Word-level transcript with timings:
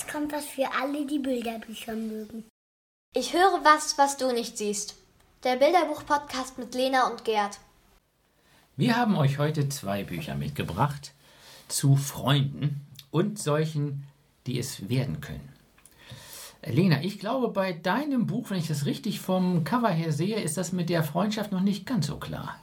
jetzt 0.00 0.10
kommt 0.10 0.32
was 0.32 0.46
für 0.46 0.66
alle, 0.80 1.06
die 1.06 1.18
Bilderbücher 1.18 1.94
mögen. 1.94 2.44
Ich 3.14 3.34
höre 3.34 3.60
was, 3.64 3.98
was 3.98 4.16
du 4.16 4.32
nicht 4.32 4.56
siehst. 4.56 4.94
Der 5.44 5.56
Bilderbuch-Podcast 5.56 6.58
mit 6.58 6.74
Lena 6.74 7.08
und 7.08 7.24
Gerd. 7.24 7.58
Wir 8.76 8.96
haben 8.96 9.16
euch 9.16 9.38
heute 9.38 9.68
zwei 9.68 10.04
Bücher 10.04 10.36
mitgebracht 10.36 11.12
zu 11.68 11.96
Freunden 11.96 12.86
und 13.10 13.38
solchen, 13.38 14.06
die 14.46 14.58
es 14.58 14.88
werden 14.88 15.20
können. 15.20 15.48
Lena, 16.64 17.02
ich 17.02 17.18
glaube, 17.18 17.48
bei 17.48 17.72
deinem 17.72 18.26
Buch, 18.26 18.50
wenn 18.50 18.58
ich 18.58 18.68
das 18.68 18.86
richtig 18.86 19.20
vom 19.20 19.64
Cover 19.64 19.90
her 19.90 20.12
sehe, 20.12 20.40
ist 20.40 20.56
das 20.56 20.72
mit 20.72 20.88
der 20.88 21.02
Freundschaft 21.02 21.52
noch 21.52 21.60
nicht 21.60 21.84
ganz 21.84 22.06
so 22.06 22.16
klar. 22.16 22.58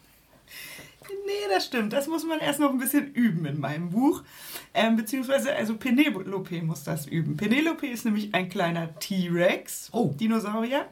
Nee, 1.28 1.34
das 1.54 1.66
stimmt. 1.66 1.92
Das 1.92 2.08
muss 2.08 2.26
man 2.26 2.40
erst 2.40 2.62
noch 2.62 2.70
ein 2.72 2.78
bisschen 2.78 3.12
üben 3.14 3.46
in 3.46 3.60
meinem 3.60 3.90
Buch. 3.90 4.24
Ähm, 4.74 4.96
beziehungsweise, 4.96 5.54
also 5.54 5.76
Penelope 5.76 6.62
muss 6.62 6.84
das 6.86 7.06
üben. 7.06 7.36
Penelope 7.36 7.86
ist 7.86 8.06
nämlich 8.06 8.34
ein 8.34 8.48
kleiner 8.48 8.98
T-Rex, 9.00 9.90
Oh. 9.92 10.14
Dinosaurier. 10.18 10.86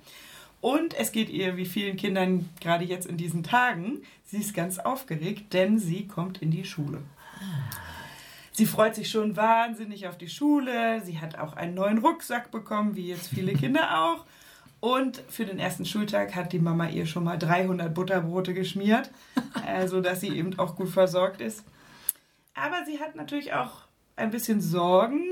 Und 0.60 0.94
es 0.94 1.14
geht 1.14 1.30
ihr, 1.30 1.56
wie 1.56 1.66
vielen 1.66 1.96
Kindern 1.96 2.50
gerade 2.60 2.84
jetzt 2.84 3.06
in 3.08 3.16
diesen 3.16 3.44
Tagen, 3.44 4.02
sie 4.26 4.38
ist 4.40 4.54
ganz 4.54 4.78
aufgeregt, 4.78 5.54
denn 5.54 5.80
sie 5.80 6.06
kommt 6.08 6.42
in 6.42 6.52
die 6.52 6.66
Schule. 6.66 7.02
Sie 8.52 8.66
freut 8.66 8.96
sich 8.96 9.10
schon 9.10 9.38
wahnsinnig 9.38 10.08
auf 10.08 10.18
die 10.18 10.30
Schule. 10.30 11.02
Sie 11.06 11.20
hat 11.20 11.38
auch 11.38 11.54
einen 11.54 11.76
neuen 11.76 12.00
Rucksack 12.00 12.52
bekommen, 12.52 12.96
wie 12.96 13.08
jetzt 13.08 13.28
viele 13.30 13.54
Kinder 13.54 14.02
auch. 14.04 14.26
Und 14.86 15.24
für 15.30 15.46
den 15.46 15.58
ersten 15.58 15.84
Schultag 15.84 16.36
hat 16.36 16.54
die 16.54 16.60
Mama 16.60 16.88
ihr 16.88 17.08
schon 17.08 17.24
mal 17.24 17.40
300 17.40 17.92
Butterbrote 17.92 18.54
geschmiert, 18.54 19.10
also 19.66 20.00
dass 20.00 20.22
sie 20.22 20.30
eben 20.30 20.60
auch 20.60 20.76
gut 20.76 20.90
versorgt 20.90 21.42
ist. 21.42 21.64
Aber 22.54 22.86
sie 22.86 23.00
hat 23.00 23.16
natürlich 23.16 23.54
auch 23.54 23.88
ein 24.16 24.30
bisschen 24.30 24.62
Sorgen. 24.62 25.24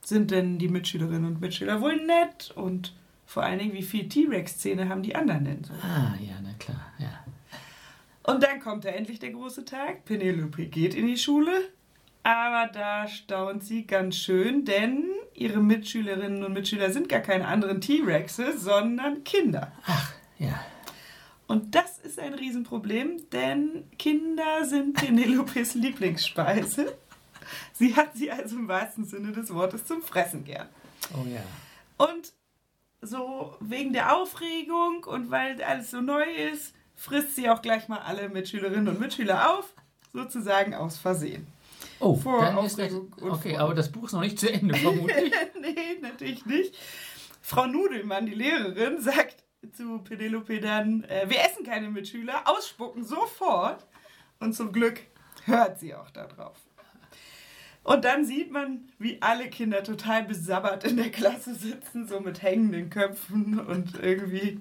Sind 0.00 0.30
denn 0.30 0.56
die 0.58 0.68
Mitschülerinnen 0.68 1.26
und 1.26 1.42
Mitschüler 1.42 1.82
wohl 1.82 1.96
nett? 1.96 2.52
Und 2.52 2.94
vor 3.26 3.42
allen 3.42 3.58
Dingen, 3.58 3.74
wie 3.74 3.82
viel 3.82 4.08
T-Rex-Zähne 4.08 4.88
haben 4.88 5.02
die 5.02 5.14
anderen 5.14 5.44
denn 5.44 5.62
so? 5.62 5.74
Ah, 5.74 6.14
ja, 6.18 6.36
na 6.42 6.54
klar, 6.58 6.80
ja. 6.98 7.22
Und 8.22 8.42
dann 8.42 8.60
kommt 8.60 8.86
da 8.86 8.88
endlich 8.88 9.18
der 9.18 9.32
große 9.32 9.66
Tag. 9.66 10.06
Penelope 10.06 10.64
geht 10.64 10.94
in 10.94 11.06
die 11.06 11.18
Schule. 11.18 11.52
Aber 12.22 12.72
da 12.72 13.06
staunt 13.06 13.62
sie 13.62 13.86
ganz 13.86 14.16
schön, 14.16 14.64
denn 14.64 15.04
ihre 15.34 15.60
Mitschülerinnen 15.60 16.44
und 16.44 16.52
Mitschüler 16.52 16.90
sind 16.90 17.08
gar 17.08 17.20
keine 17.20 17.46
anderen 17.46 17.80
T-Rexe, 17.80 18.58
sondern 18.58 19.24
Kinder. 19.24 19.72
Ach, 19.86 20.12
ja. 20.38 20.64
Und 21.46 21.74
das 21.74 21.98
ist 21.98 22.18
ein 22.18 22.34
Riesenproblem, 22.34 23.28
denn 23.30 23.84
Kinder 23.98 24.64
sind 24.64 24.94
Penelopes 24.94 25.74
Lieblingsspeise. 25.74 26.96
Sie 27.72 27.94
hat 27.94 28.16
sie 28.16 28.30
also 28.30 28.56
im 28.56 28.68
wahrsten 28.68 29.04
Sinne 29.04 29.32
des 29.32 29.52
Wortes 29.52 29.84
zum 29.84 30.02
Fressen 30.02 30.44
gern. 30.44 30.68
Oh 31.14 31.26
ja. 31.26 31.42
Und 31.98 32.32
so 33.02 33.56
wegen 33.60 33.92
der 33.92 34.16
Aufregung 34.16 35.04
und 35.04 35.30
weil 35.30 35.62
alles 35.62 35.90
so 35.90 36.00
neu 36.00 36.24
ist, 36.24 36.74
frisst 36.94 37.36
sie 37.36 37.50
auch 37.50 37.60
gleich 37.60 37.88
mal 37.88 37.98
alle 37.98 38.28
Mitschülerinnen 38.28 38.88
und 38.88 39.00
Mitschüler 39.00 39.58
auf, 39.58 39.74
sozusagen 40.12 40.74
aus 40.74 40.98
Versehen. 40.98 41.46
Oh, 42.02 42.16
Vor 42.16 42.40
dann 42.40 42.56
das, 42.56 42.72
Aufregung 42.72 43.12
und 43.20 43.30
okay, 43.30 43.56
aber 43.56 43.74
das 43.74 43.92
Buch 43.92 44.04
ist 44.04 44.12
noch 44.12 44.20
nicht 44.20 44.38
zu 44.38 44.52
Ende, 44.52 44.74
vermutlich. 44.78 45.32
nee, 45.60 45.98
natürlich 46.00 46.44
nicht. 46.46 46.74
Frau 47.40 47.66
Nudelmann, 47.66 48.26
die 48.26 48.34
Lehrerin, 48.34 49.00
sagt 49.00 49.44
zu 49.72 49.98
Penelope 49.98 50.60
dann, 50.60 51.04
äh, 51.04 51.26
wir 51.28 51.38
essen 51.40 51.64
keine 51.64 51.88
Mitschüler, 51.88 52.42
ausspucken 52.46 53.04
sofort. 53.04 53.86
Und 54.40 54.54
zum 54.54 54.72
Glück 54.72 55.00
hört 55.44 55.78
sie 55.78 55.94
auch 55.94 56.10
darauf. 56.10 56.56
Und 57.84 58.04
dann 58.04 58.24
sieht 58.24 58.50
man, 58.50 58.88
wie 58.98 59.22
alle 59.22 59.48
Kinder 59.48 59.84
total 59.84 60.24
besabbert 60.24 60.84
in 60.84 60.96
der 60.96 61.10
Klasse 61.10 61.54
sitzen, 61.54 62.08
so 62.08 62.18
mit 62.20 62.42
hängenden 62.42 62.90
Köpfen. 62.90 63.60
Und 63.60 64.00
irgendwie 64.00 64.60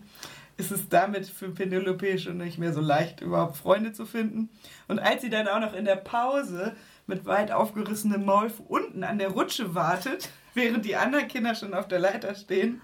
ist 0.58 0.72
es 0.72 0.90
damit 0.90 1.28
für 1.28 1.50
Penelope 1.50 2.20
schon 2.20 2.38
nicht 2.38 2.60
mehr 2.60 2.74
so 2.74 2.82
leicht, 2.82 3.22
überhaupt 3.22 3.58
Freunde 3.58 3.94
zu 3.94 4.06
finden. 4.06 4.50
Und 4.88 5.00
als 5.00 5.22
sie 5.22 5.30
dann 5.30 5.48
auch 5.48 5.60
noch 5.60 5.74
in 5.74 5.86
der 5.86 5.96
Pause 5.96 6.76
mit 7.12 7.26
weit 7.26 7.52
aufgerissenem 7.52 8.26
Maul 8.26 8.52
unten 8.68 9.04
an 9.04 9.20
der 9.20 9.30
Rutsche 9.30 9.76
wartet, 9.76 10.30
während 10.54 10.86
die 10.86 10.96
anderen 10.96 11.28
Kinder 11.28 11.54
schon 11.54 11.74
auf 11.74 11.88
der 11.88 12.00
Leiter 12.00 12.34
stehen, 12.34 12.82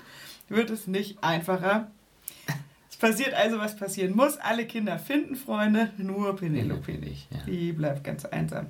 wird 0.49 0.69
es 0.69 0.85
nicht 0.85 1.23
einfacher. 1.23 1.89
Es 2.89 2.97
passiert 2.97 3.33
also, 3.33 3.57
was 3.57 3.75
passieren 3.75 4.15
muss. 4.15 4.37
Alle 4.37 4.65
Kinder 4.65 4.99
finden 4.99 5.35
Freunde, 5.35 5.91
nur 5.97 6.35
Penelope 6.35 6.93
nicht. 6.93 7.31
Ja. 7.31 7.39
Die 7.45 7.71
bleibt 7.71 8.03
ganz 8.03 8.25
einsam. 8.25 8.67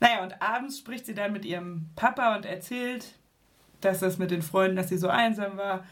Naja, 0.00 0.22
und 0.22 0.40
abends 0.40 0.78
spricht 0.78 1.06
sie 1.06 1.14
dann 1.14 1.32
mit 1.32 1.44
ihrem 1.44 1.86
Papa 1.96 2.36
und 2.36 2.46
erzählt, 2.46 3.14
dass 3.80 4.00
das 4.00 4.18
mit 4.18 4.30
den 4.30 4.42
Freunden, 4.42 4.76
dass 4.76 4.88
sie 4.88 4.98
so 4.98 5.08
einsam 5.08 5.56
war. 5.56 5.84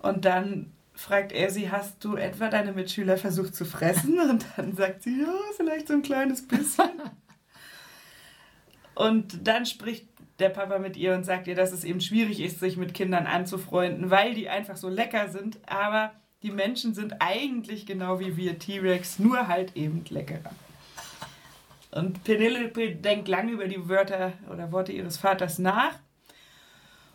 Und 0.00 0.24
dann 0.24 0.72
fragt 0.94 1.32
er 1.32 1.50
sie, 1.50 1.70
hast 1.70 2.04
du 2.04 2.16
etwa 2.16 2.48
deine 2.48 2.72
Mitschüler 2.72 3.16
versucht 3.16 3.54
zu 3.54 3.64
fressen? 3.64 4.18
Und 4.30 4.44
dann 4.56 4.74
sagt 4.76 5.02
sie, 5.02 5.20
ja, 5.22 5.32
vielleicht 5.56 5.88
so 5.88 5.94
ein 5.94 6.02
kleines 6.02 6.46
bisschen. 6.46 6.90
Und 9.00 9.48
dann 9.48 9.64
spricht 9.64 10.06
der 10.40 10.50
Papa 10.50 10.78
mit 10.78 10.94
ihr 10.98 11.14
und 11.14 11.24
sagt 11.24 11.46
ihr, 11.46 11.54
dass 11.54 11.72
es 11.72 11.84
eben 11.84 12.02
schwierig 12.02 12.38
ist, 12.38 12.60
sich 12.60 12.76
mit 12.76 12.92
Kindern 12.92 13.26
anzufreunden, 13.26 14.10
weil 14.10 14.34
die 14.34 14.50
einfach 14.50 14.76
so 14.76 14.90
lecker 14.90 15.30
sind. 15.30 15.58
Aber 15.66 16.12
die 16.42 16.50
Menschen 16.50 16.92
sind 16.92 17.14
eigentlich 17.18 17.86
genau 17.86 18.20
wie 18.20 18.36
wir 18.36 18.58
T-Rex, 18.58 19.18
nur 19.18 19.48
halt 19.48 19.74
eben 19.74 20.04
leckerer. 20.10 20.50
Und 21.92 22.24
Penelope 22.24 22.94
denkt 22.94 23.26
lange 23.28 23.52
über 23.52 23.68
die 23.68 23.88
Wörter 23.88 24.34
oder 24.52 24.70
Worte 24.70 24.92
ihres 24.92 25.16
Vaters 25.16 25.58
nach 25.58 25.98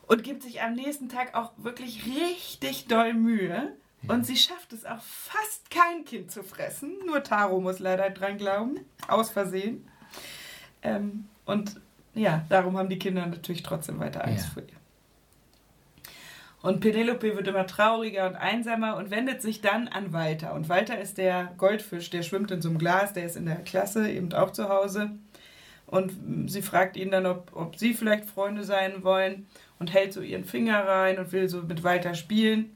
und 0.07 0.23
gibt 0.23 0.41
sich 0.41 0.63
am 0.63 0.73
nächsten 0.73 1.07
Tag 1.07 1.35
auch 1.35 1.51
wirklich 1.57 2.01
richtig 2.07 2.87
doll 2.87 3.13
Mühe. 3.13 3.73
Und 4.07 4.25
sie 4.25 4.37
schafft 4.37 4.73
es 4.73 4.85
auch 4.85 5.03
fast 5.03 5.69
kein 5.69 6.03
Kind 6.03 6.31
zu 6.31 6.41
fressen. 6.41 6.95
Nur 7.05 7.21
Taro 7.21 7.61
muss 7.61 7.77
leider 7.77 8.09
dran 8.09 8.39
glauben. 8.39 8.79
Aus 9.07 9.29
Versehen. 9.29 9.87
Ähm, 10.81 11.27
und 11.45 11.79
ja, 12.13 12.45
darum 12.49 12.77
haben 12.77 12.89
die 12.89 12.99
Kinder 12.99 13.25
natürlich 13.25 13.63
trotzdem 13.63 13.99
weiter 13.99 14.25
Angst 14.25 14.45
Ja. 14.47 14.51
vor 14.53 14.63
ihr. 14.63 14.69
Und 16.61 16.79
Penelope 16.79 17.35
wird 17.35 17.47
immer 17.47 17.67
trauriger 17.67 18.27
und 18.27 18.35
einsamer 18.37 18.95
und 18.95 19.11
wendet 19.11 19.41
sich 19.41 19.61
dann 19.61 19.87
an 19.87 20.13
Walter. 20.13 20.53
Und 20.55 20.67
Walter 20.67 20.99
ist 20.99 21.19
der 21.19 21.51
Goldfisch, 21.57 22.09
der 22.09 22.23
schwimmt 22.23 22.49
in 22.49 22.61
so 22.61 22.69
einem 22.69 22.79
Glas, 22.79 23.13
der 23.13 23.25
ist 23.25 23.35
in 23.35 23.45
der 23.45 23.57
Klasse, 23.57 24.09
eben 24.09 24.33
auch 24.33 24.49
zu 24.51 24.67
Hause. 24.67 25.11
Und 25.85 26.13
sie 26.49 26.63
fragt 26.63 26.97
ihn 26.97 27.11
dann, 27.11 27.27
ob, 27.27 27.51
ob 27.55 27.75
sie 27.75 27.93
vielleicht 27.93 28.25
Freunde 28.27 28.63
sein 28.63 29.03
wollen 29.03 29.45
und 29.77 29.93
hält 29.93 30.13
so 30.13 30.21
ihren 30.21 30.43
Finger 30.45 30.87
rein 30.87 31.19
und 31.19 31.31
will 31.31 31.47
so 31.49 31.61
mit 31.61 31.83
Walter 31.83 32.15
spielen. 32.15 32.75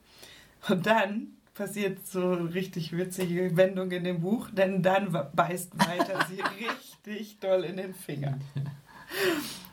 Und 0.68 0.86
dann 0.86 1.30
passiert 1.56 2.06
so 2.06 2.34
richtig 2.34 2.96
witzige 2.96 3.58
Wendung 3.58 3.90
in 3.90 4.04
dem 4.04 4.22
Buch, 4.22 4.50
denn 4.52 4.84
dann 4.84 5.12
beißt 5.34 5.72
Walter 5.80 6.28
sie 6.30 6.42
richtig 6.60 6.89
doll 7.40 7.64
in 7.64 7.78
den 7.78 7.94
Finger. 7.94 8.38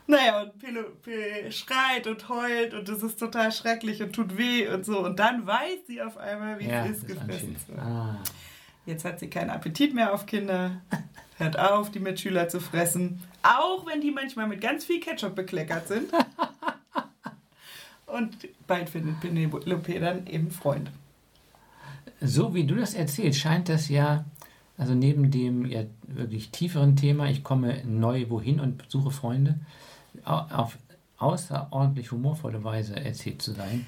Naja, 0.08 0.42
und 0.42 0.58
Penelope 0.58 1.50
schreit 1.50 2.06
und 2.06 2.28
heult 2.28 2.74
und 2.74 2.88
es 2.88 3.02
ist 3.02 3.18
total 3.18 3.50
schrecklich 3.50 4.02
und 4.02 4.12
tut 4.12 4.38
weh 4.38 4.68
und 4.68 4.86
so. 4.86 5.04
Und 5.04 5.18
dann 5.18 5.46
weiß 5.46 5.86
sie 5.88 6.00
auf 6.00 6.16
einmal, 6.16 6.60
wie 6.60 6.68
Ja, 6.68 6.86
es 6.86 6.98
ist, 6.98 7.08
gefressen 7.08 7.56
zu. 7.56 7.72
Ah. 7.76 8.18
Jetzt 8.84 9.04
hat 9.04 9.18
sie 9.18 9.28
keinen 9.28 9.50
Appetit 9.50 9.94
mehr 9.94 10.14
auf 10.14 10.26
Kinder, 10.26 10.80
hört 11.38 11.58
auf, 11.58 11.90
die 11.90 11.98
Mitschüler 11.98 12.48
zu 12.48 12.60
fressen, 12.60 13.20
auch 13.42 13.84
wenn 13.86 14.00
die 14.00 14.12
manchmal 14.12 14.46
mit 14.46 14.60
ganz 14.60 14.84
viel 14.84 15.00
Ketchup 15.00 15.34
bekleckert 15.34 15.88
sind. 15.88 16.12
Und 18.06 18.36
bald 18.68 18.88
findet 18.88 19.20
Penelope 19.20 19.98
dann 19.98 20.28
eben 20.28 20.52
Freunde. 20.52 20.92
So 22.20 22.54
wie 22.54 22.64
du 22.64 22.76
das 22.76 22.94
erzählst, 22.94 23.40
scheint 23.40 23.68
das 23.68 23.88
ja, 23.88 24.24
also 24.78 24.94
neben 24.94 25.30
dem 25.30 25.64
ja 25.66 25.84
wirklich 26.06 26.50
tieferen 26.50 26.96
Thema, 26.96 27.28
ich 27.30 27.42
komme 27.42 27.82
neu 27.84 28.26
wohin 28.28 28.60
und 28.60 28.84
suche 28.88 29.10
Freunde, 29.10 29.58
au- 30.24 30.46
auf 30.54 30.78
außerordentlich 31.18 32.12
humorvolle 32.12 32.62
Weise 32.62 32.94
erzählt 32.96 33.40
zu 33.42 33.52
sein. 33.52 33.86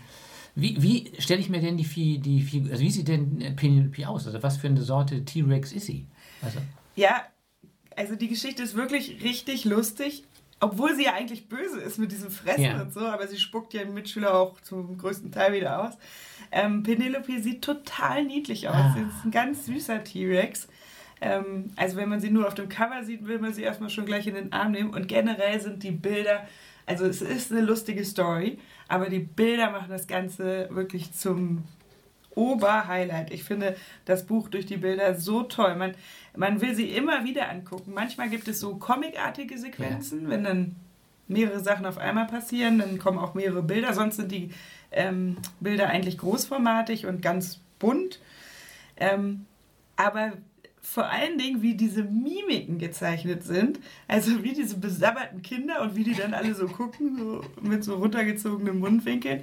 Wie, 0.55 0.83
wie 0.83 1.13
stelle 1.21 1.41
ich 1.41 1.51
mir 1.51 1.61
denn 1.61 1.77
die, 1.77 1.85
Fi- 1.85 2.19
die 2.19 2.41
Figur, 2.43 2.71
also 2.73 2.83
wie 2.83 2.91
sieht 2.91 3.09
denn 3.09 3.55
Penelope 3.55 4.09
aus? 4.09 4.27
Also 4.27 4.43
was 4.43 4.57
für 4.57 4.67
eine 4.69 4.83
Sorte 4.83 5.25
T-Rex 5.25 5.73
ist 5.73 5.87
sie? 5.87 6.07
Also, 6.43 6.59
Ja, 6.97 7.23
also 7.97 8.17
die 8.17 8.29
Geschichte 8.29 8.63
ist 8.63 8.75
wirklich 8.75 9.23
richtig 9.23 9.65
lustig, 9.65 10.25
obwohl 10.61 10.95
sie 10.95 11.05
ja 11.05 11.15
eigentlich 11.15 11.49
böse 11.49 11.81
ist 11.81 11.99
mit 11.99 12.11
diesem 12.13 12.31
Fressen 12.31 12.63
Ja. 12.65 12.83
und 12.83 12.93
so, 12.93 13.01
aber 13.01 13.27
sie 13.29 13.39
spuckt 13.39 13.75
ja 13.75 13.83
den 13.85 13.95
Mitschüler 13.95 14.35
auch 14.35 14.61
zum 14.61 14.99
größten 14.99 15.31
Teil 15.33 15.53
wieder 15.53 15.83
aus. 15.89 15.95
Ähm, 16.51 16.83
Penelope 16.83 17.41
sieht 17.41 17.63
total 17.63 18.25
niedlich 18.25 18.69
aus. 18.69 18.75
Ah. 18.75 18.95
Sie 18.97 19.03
ist 19.03 19.25
ein 19.25 19.31
ganz 19.31 19.67
süßer 19.67 20.03
T-Rex. 20.05 20.69
Ähm, 21.21 21.71
also 21.77 21.97
wenn 21.97 22.09
man 22.09 22.21
sie 22.21 22.31
nur 22.31 22.47
auf 22.47 22.55
dem 22.55 22.69
Cover 22.69 23.03
sieht, 23.05 23.27
will 23.27 23.39
man 23.39 23.53
sie 23.53 23.63
erstmal 23.63 23.91
schon 23.91 24.07
gleich 24.07 24.27
in 24.27 24.35
den 24.35 24.53
Arm 24.53 24.73
nehmen. 24.73 24.91
Und 24.95 25.09
generell 25.09 25.61
sind 25.61 25.83
die 25.83 25.91
Bilder, 25.91 26.47
also 26.87 27.05
es 27.07 27.21
ist 27.23 27.53
eine 27.53 27.61
lustige 27.61 28.05
Story, 28.05 28.59
aber 28.89 29.09
die 29.11 29.19
Bilder 29.19 29.71
machen 29.71 29.91
das 29.91 30.07
Ganze 30.07 30.69
wirklich 30.71 31.13
zum 31.13 31.65
Oberhighlight. 32.39 33.33
Ich 33.33 33.43
finde 33.43 33.77
das 34.05 34.25
Buch 34.27 34.49
durch 34.49 34.65
die 34.65 34.77
Bilder 34.77 35.15
so 35.17 35.43
toll. 35.43 35.75
Man, 35.75 35.95
man 36.37 36.61
will 36.61 36.75
sie 36.75 36.91
immer 36.91 37.25
wieder 37.25 37.51
angucken. 37.51 37.93
Manchmal 37.93 38.31
gibt 38.31 38.47
es 38.47 38.61
so 38.61 38.77
comicartige 38.77 39.59
Sequenzen, 39.59 40.31
wenn 40.31 40.45
dann 40.45 40.77
mehrere 41.27 41.61
Sachen 41.61 41.85
auf 41.85 41.99
einmal 41.99 42.27
passieren, 42.27 42.79
dann 42.79 42.99
kommen 42.99 43.19
auch 43.19 43.35
mehrere 43.35 43.63
Bilder. 43.63 43.93
Sonst 43.93 44.17
sind 44.17 44.33
die 44.33 44.51
ähm, 44.91 45.37
Bilder 45.61 45.89
eigentlich 45.89 46.17
großformatig 46.19 47.07
und 47.07 47.21
ganz 47.21 47.61
bunt. 47.79 48.21
Ähm, 48.97 49.45
aber 49.97 50.33
vor 50.81 51.07
allen 51.11 51.37
Dingen, 51.37 51.61
wie 51.61 51.75
diese 51.75 52.03
Mimiken 52.03 52.79
gezeichnet 52.79 53.45
sind, 53.45 53.79
also 54.07 54.43
wie 54.43 54.55
diese 54.55 54.79
besabberten 54.79 55.43
Kinder 55.43 55.83
und 55.83 55.97
wie 55.97 56.05
die 56.05 56.15
dann 56.15 56.33
alle 56.33 56.55
so 56.55 56.67
gucken, 56.67 57.19
so 57.19 57.45
mit 57.61 57.85
so 57.85 57.97
runtergezogenen 57.97 58.79
Mundwinkeln. 58.79 59.43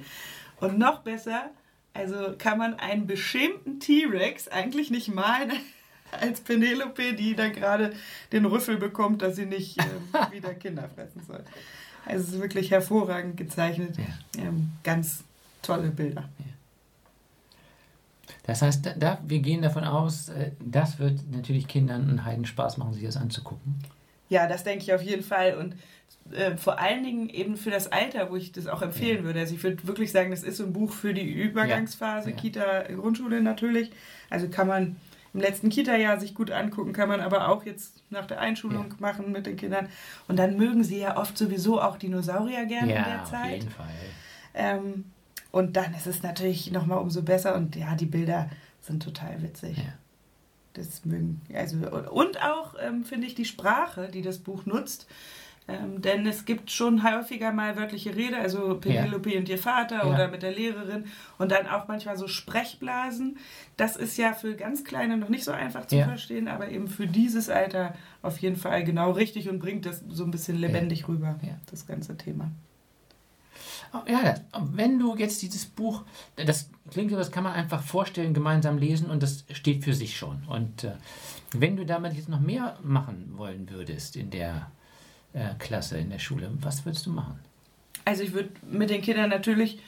Und 0.58 0.78
noch 0.78 1.02
besser, 1.02 1.50
also 1.96 2.34
kann 2.38 2.58
man 2.58 2.74
einen 2.74 3.06
beschämten 3.06 3.80
T-Rex 3.80 4.48
eigentlich 4.48 4.90
nicht 4.90 5.08
malen 5.08 5.52
als 6.12 6.40
Penelope, 6.40 7.14
die 7.14 7.34
dann 7.34 7.52
gerade 7.52 7.92
den 8.32 8.44
Rüffel 8.44 8.76
bekommt, 8.76 9.22
dass 9.22 9.36
sie 9.36 9.46
nicht 9.46 9.80
ähm, 9.80 9.86
wieder 10.30 10.54
Kinder 10.54 10.88
fressen 10.94 11.22
soll. 11.26 11.42
Also 12.04 12.24
es 12.24 12.34
ist 12.34 12.40
wirklich 12.40 12.70
hervorragend 12.70 13.36
gezeichnet. 13.36 13.96
Ja. 13.96 14.42
Ähm, 14.44 14.72
ganz 14.84 15.24
tolle 15.62 15.88
Bilder. 15.88 16.28
Das 18.44 18.62
heißt, 18.62 18.86
da, 18.86 18.92
da, 18.92 19.18
wir 19.26 19.40
gehen 19.40 19.62
davon 19.62 19.84
aus, 19.84 20.28
äh, 20.28 20.52
das 20.60 21.00
wird 21.00 21.20
natürlich 21.32 21.66
Kindern 21.66 22.08
einen 22.08 22.24
Heiden 22.24 22.46
Spaß 22.46 22.76
machen, 22.76 22.94
sich 22.94 23.02
das 23.02 23.16
anzugucken. 23.16 23.74
Ja, 24.28 24.46
das 24.46 24.62
denke 24.62 24.84
ich 24.84 24.94
auf 24.94 25.02
jeden 25.02 25.24
Fall. 25.24 25.56
Und 25.56 25.74
äh, 26.32 26.56
vor 26.56 26.78
allen 26.80 27.02
Dingen 27.04 27.28
eben 27.28 27.56
für 27.56 27.70
das 27.70 27.90
Alter, 27.92 28.30
wo 28.30 28.36
ich 28.36 28.52
das 28.52 28.66
auch 28.66 28.82
empfehlen 28.82 29.18
Ja. 29.18 29.24
würde. 29.24 29.40
Also 29.40 29.54
ich 29.54 29.62
würde 29.62 29.86
wirklich 29.86 30.12
sagen, 30.12 30.30
das 30.30 30.42
ist 30.42 30.56
so 30.58 30.64
ein 30.64 30.72
Buch 30.72 30.92
für 30.92 31.14
die 31.14 31.30
Übergangsphase, 31.30 32.30
Ja. 32.30 32.36
Kita, 32.36 32.82
Grundschule 32.94 33.40
natürlich. 33.40 33.90
Also 34.30 34.48
kann 34.48 34.66
man 34.66 34.96
im 35.34 35.40
letzten 35.40 35.68
Kita-Jahr 35.68 36.18
sich 36.18 36.34
gut 36.34 36.50
angucken, 36.50 36.92
kann 36.92 37.08
man 37.08 37.20
aber 37.20 37.48
auch 37.48 37.64
jetzt 37.66 38.02
nach 38.10 38.26
der 38.26 38.40
Einschulung 38.40 38.86
Ja. 38.90 38.96
machen 38.98 39.32
mit 39.32 39.46
den 39.46 39.56
Kindern. 39.56 39.88
Und 40.28 40.38
dann 40.38 40.56
mögen 40.56 40.82
sie 40.82 40.98
ja 40.98 41.16
oft 41.18 41.36
sowieso 41.36 41.80
auch 41.80 41.96
Dinosaurier 41.98 42.64
gerne 42.66 42.94
in 42.94 43.04
der 43.04 43.14
Ja, 43.14 43.22
auf 43.22 43.30
Zeit. 43.30 43.52
jeden 43.52 43.70
Fall. 43.70 43.86
Ähm, 44.54 45.04
und 45.52 45.76
dann 45.76 45.94
ist 45.94 46.06
es 46.06 46.22
natürlich 46.22 46.70
nochmal 46.72 46.98
umso 46.98 47.22
besser 47.22 47.54
und 47.56 47.76
ja, 47.76 47.94
die 47.94 48.06
Bilder 48.06 48.48
sind 48.80 49.02
total 49.02 49.42
witzig. 49.42 49.76
Ja. 49.78 49.84
Das 50.74 51.04
mögen, 51.06 51.40
also, 51.54 51.78
und 52.10 52.42
auch 52.42 52.74
ähm, 52.82 53.04
finde 53.04 53.26
ich 53.26 53.34
die 53.34 53.46
Sprache, 53.46 54.08
die 54.12 54.20
das 54.22 54.38
Buch 54.38 54.66
nutzt. 54.66 55.06
Ähm, 55.68 56.00
denn 56.00 56.24
es 56.28 56.44
gibt 56.44 56.70
schon 56.70 57.02
häufiger 57.02 57.50
mal 57.52 57.76
wörtliche 57.76 58.14
Rede, 58.14 58.36
also 58.38 58.76
Penelope 58.78 59.36
und 59.36 59.48
ihr 59.48 59.58
Vater 59.58 59.96
Ja. 59.96 60.04
oder 60.04 60.28
mit 60.28 60.42
der 60.42 60.52
Lehrerin 60.52 61.06
und 61.38 61.50
dann 61.50 61.66
auch 61.66 61.88
manchmal 61.88 62.16
so 62.16 62.28
Sprechblasen. 62.28 63.36
Das 63.76 63.96
ist 63.96 64.16
ja 64.16 64.32
für 64.32 64.54
ganz 64.54 64.84
Kleine 64.84 65.16
noch 65.16 65.28
nicht 65.28 65.42
so 65.42 65.50
einfach 65.50 65.86
zu 65.86 65.96
Ja. 65.96 66.06
verstehen, 66.06 66.46
aber 66.46 66.68
eben 66.68 66.86
für 66.86 67.08
dieses 67.08 67.48
Alter 67.50 67.94
auf 68.22 68.38
jeden 68.38 68.54
Fall 68.54 68.84
genau 68.84 69.10
richtig 69.10 69.48
und 69.48 69.58
bringt 69.58 69.86
das 69.86 70.04
so 70.08 70.22
ein 70.22 70.30
bisschen 70.30 70.56
lebendig 70.56 71.08
rüber, 71.08 71.36
Ja. 71.42 71.56
das 71.68 71.84
ganze 71.86 72.16
Thema. 72.16 72.50
Oh, 73.92 73.98
Ja, 74.08 74.34
wenn 74.72 74.98
du 75.00 75.16
jetzt 75.16 75.42
dieses 75.42 75.66
Buch, 75.66 76.04
das 76.36 76.70
klingt 76.90 77.10
so, 77.10 77.16
das 77.16 77.32
kann 77.32 77.42
man 77.44 77.54
einfach 77.54 77.82
vorstellen, 77.82 78.34
gemeinsam 78.34 78.78
lesen 78.78 79.10
und 79.10 79.22
das 79.22 79.44
steht 79.52 79.82
für 79.84 79.94
sich 79.94 80.16
schon. 80.16 80.44
Und 80.46 80.84
äh, 80.84 80.92
wenn 81.52 81.76
du 81.76 81.84
damit 81.86 82.12
jetzt 82.14 82.28
noch 82.28 82.40
mehr 82.40 82.78
machen 82.82 83.32
wollen 83.36 83.68
würdest 83.70 84.14
in 84.16 84.30
der 84.30 84.70
äh, 85.36 85.54
Klasse, 85.58 85.98
in 85.98 86.10
der 86.10 86.18
Schule, 86.18 86.50
was 86.60 86.84
würdest 86.84 87.06
du 87.06 87.10
machen? 87.10 87.38
Also 88.04 88.22
ich 88.22 88.32
würde 88.32 88.50
mit 88.70 88.90
den 88.90 89.02
Kindern 89.02 89.28
natürlich 89.30 89.80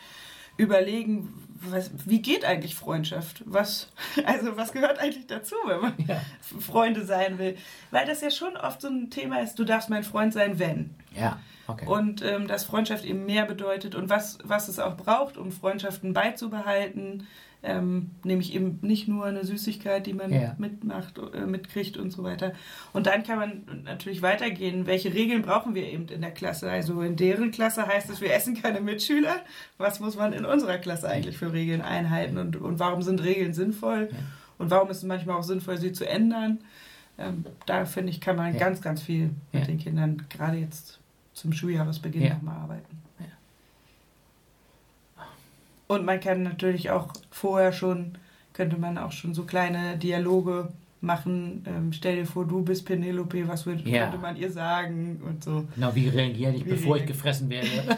überlegen, 0.57 1.33
was, 1.61 1.91
wie 2.07 2.21
geht 2.21 2.45
eigentlich 2.45 2.75
Freundschaft? 2.75 3.43
Was, 3.47 3.91
also 4.25 4.57
was 4.57 4.73
gehört 4.73 4.99
eigentlich 4.99 5.27
dazu, 5.27 5.55
wenn 5.67 5.81
man 5.81 5.95
Ja. 6.07 6.21
Freunde 6.61 7.05
sein 7.05 7.39
will? 7.39 7.57
Weil 7.91 8.07
das 8.07 8.21
ja 8.21 8.31
schon 8.31 8.57
oft 8.57 8.81
so 8.81 8.89
ein 8.89 9.11
Thema 9.11 9.41
ist, 9.41 9.59
du 9.59 9.65
darfst 9.65 9.89
mein 9.91 10.05
Freund 10.05 10.33
sein, 10.33 10.59
wenn. 10.59 10.95
Ja, 11.17 11.41
okay. 11.67 11.87
Und 11.87 12.23
ähm, 12.23 12.47
dass 12.47 12.65
Freundschaft 12.65 13.05
eben 13.05 13.25
mehr 13.25 13.47
bedeutet 13.47 13.95
und 13.95 14.09
was, 14.09 14.39
was 14.45 14.69
es 14.69 14.79
auch 14.79 14.97
braucht, 14.97 15.37
um 15.37 15.51
Freundschaften 15.51 16.13
beizubehalten. 16.13 17.27
Ähm, 17.61 18.11
nämlich 18.23 18.55
eben 18.55 18.79
nicht 18.83 19.09
nur 19.09 19.25
eine 19.25 19.45
Süßigkeit, 19.45 20.07
die 20.07 20.13
man 20.13 20.33
Ja. 20.33 20.55
mitmacht, 20.59 21.19
äh, 21.35 21.45
mitkriegt 21.45 21.97
und 21.97 22.13
so 22.13 22.23
weiter. 22.23 22.53
Und 22.93 23.09
dann 23.09 23.25
kann 23.25 23.39
man 23.39 23.63
natürlich 23.85 24.23
weitergehen. 24.23 24.87
Welche 24.87 25.13
Regeln 25.13 25.43
brauchen 25.43 25.75
wir 25.75 25.83
eben 25.85 26.07
in 26.07 26.21
der 26.21 26.31
Klasse? 26.31 26.71
Also 26.71 27.01
in 27.03 27.17
deren 27.17 27.51
Klasse 27.51 27.85
heißt 27.89 28.11
es, 28.11 28.21
wir 28.21 28.33
essen 28.33 28.55
keine 28.55 28.81
Mitschüler. 28.81 29.35
Was 29.77 29.99
muss 29.99 30.17
man 30.17 30.33
in 30.33 30.45
unserer 30.45 30.79
Klasse 30.79 31.09
eigentlich 31.09 31.37
für 31.37 31.53
Regeln 31.53 31.81
einhalten? 31.83 32.39
Und, 32.39 32.55
und 32.55 32.79
warum 32.79 33.03
sind 33.03 33.25
Regeln 33.25 33.53
sinnvoll? 33.55 34.09
Ja. 34.13 34.19
Und 34.59 34.71
warum 34.71 34.89
ist 34.91 34.99
es 34.99 35.05
manchmal 35.05 35.37
auch 35.37 35.43
sinnvoll, 35.43 35.79
sie 35.79 35.91
zu 35.93 36.09
ändern? 36.09 36.59
Ähm, 37.19 37.45
da 37.67 37.85
finde 37.87 38.11
ich, 38.11 38.21
kann 38.21 38.37
man 38.37 38.53
Ja. 38.55 38.61
ganz, 38.61 38.81
ganz 38.81 39.03
viel 39.03 39.31
mit 39.53 39.67
den 39.67 39.79
Kindern 39.79 40.23
gerade 40.31 40.59
jetzt 40.59 41.01
zum 41.33 41.53
Schuljahresbeginn 41.53 42.23
Ja. 42.23 42.35
nochmal 42.35 42.57
arbeiten. 42.59 42.99
Und 45.89 46.05
man 46.05 46.21
kann 46.21 46.43
natürlich 46.43 46.91
auch 46.91 47.13
vorher 47.31 47.73
schon, 47.73 48.13
könnte 48.53 48.77
man 48.79 48.97
auch 48.99 49.11
schon 49.13 49.35
so 49.35 49.45
kleine 49.45 49.97
Dialoge 49.97 50.69
machen. 51.01 51.65
Ähm, 51.67 51.93
stell 51.93 52.17
dir 52.17 52.27
vor, 52.27 52.45
du 52.47 52.63
bist 52.63 52.85
Penelope, 52.85 53.49
was 53.49 53.65
würde, 53.67 53.89
Ja. 53.89 54.03
könnte 54.05 54.19
man 54.19 54.37
ihr 54.37 54.53
sagen 54.53 55.21
und 55.25 55.43
so. 55.43 55.65
Genau, 55.75 55.95
wie 55.95 56.09
reagiere 56.09 56.53
ich, 56.55 56.65
Wie 56.67 56.71
bevor 56.71 56.97
ich 56.99 57.07
gefressen 57.07 57.49
werde? 57.51 57.69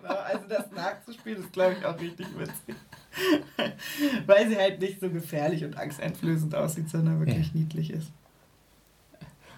Genau, 0.00 0.14
also 0.20 0.44
das 0.48 0.70
nachzuspielen 0.72 1.40
ist, 1.40 1.52
glaube 1.52 1.76
ich, 1.78 1.84
auch 1.84 1.98
richtig 2.00 2.26
witzig. 2.38 2.76
Weil 4.26 4.48
sie 4.48 4.56
halt 4.56 4.80
nicht 4.80 5.00
so 5.00 5.10
gefährlich 5.10 5.64
und 5.64 5.76
angsteinflößend 5.76 6.54
aussieht, 6.54 6.88
sondern 6.88 7.18
wirklich 7.20 7.48
Ja. 7.48 7.52
niedlich 7.54 7.90
ist. 7.90 8.10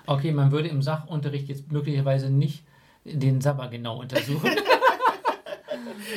Okay, 0.07 0.33
man 0.33 0.51
würde 0.51 0.69
im 0.69 0.83
Sachunterricht 0.83 1.49
jetzt 1.49 1.71
möglicherweise 1.71 2.31
nicht 2.31 2.65
den 3.05 3.41
Sabber 3.41 3.69
genau 3.69 4.01
untersuchen. 4.01 4.51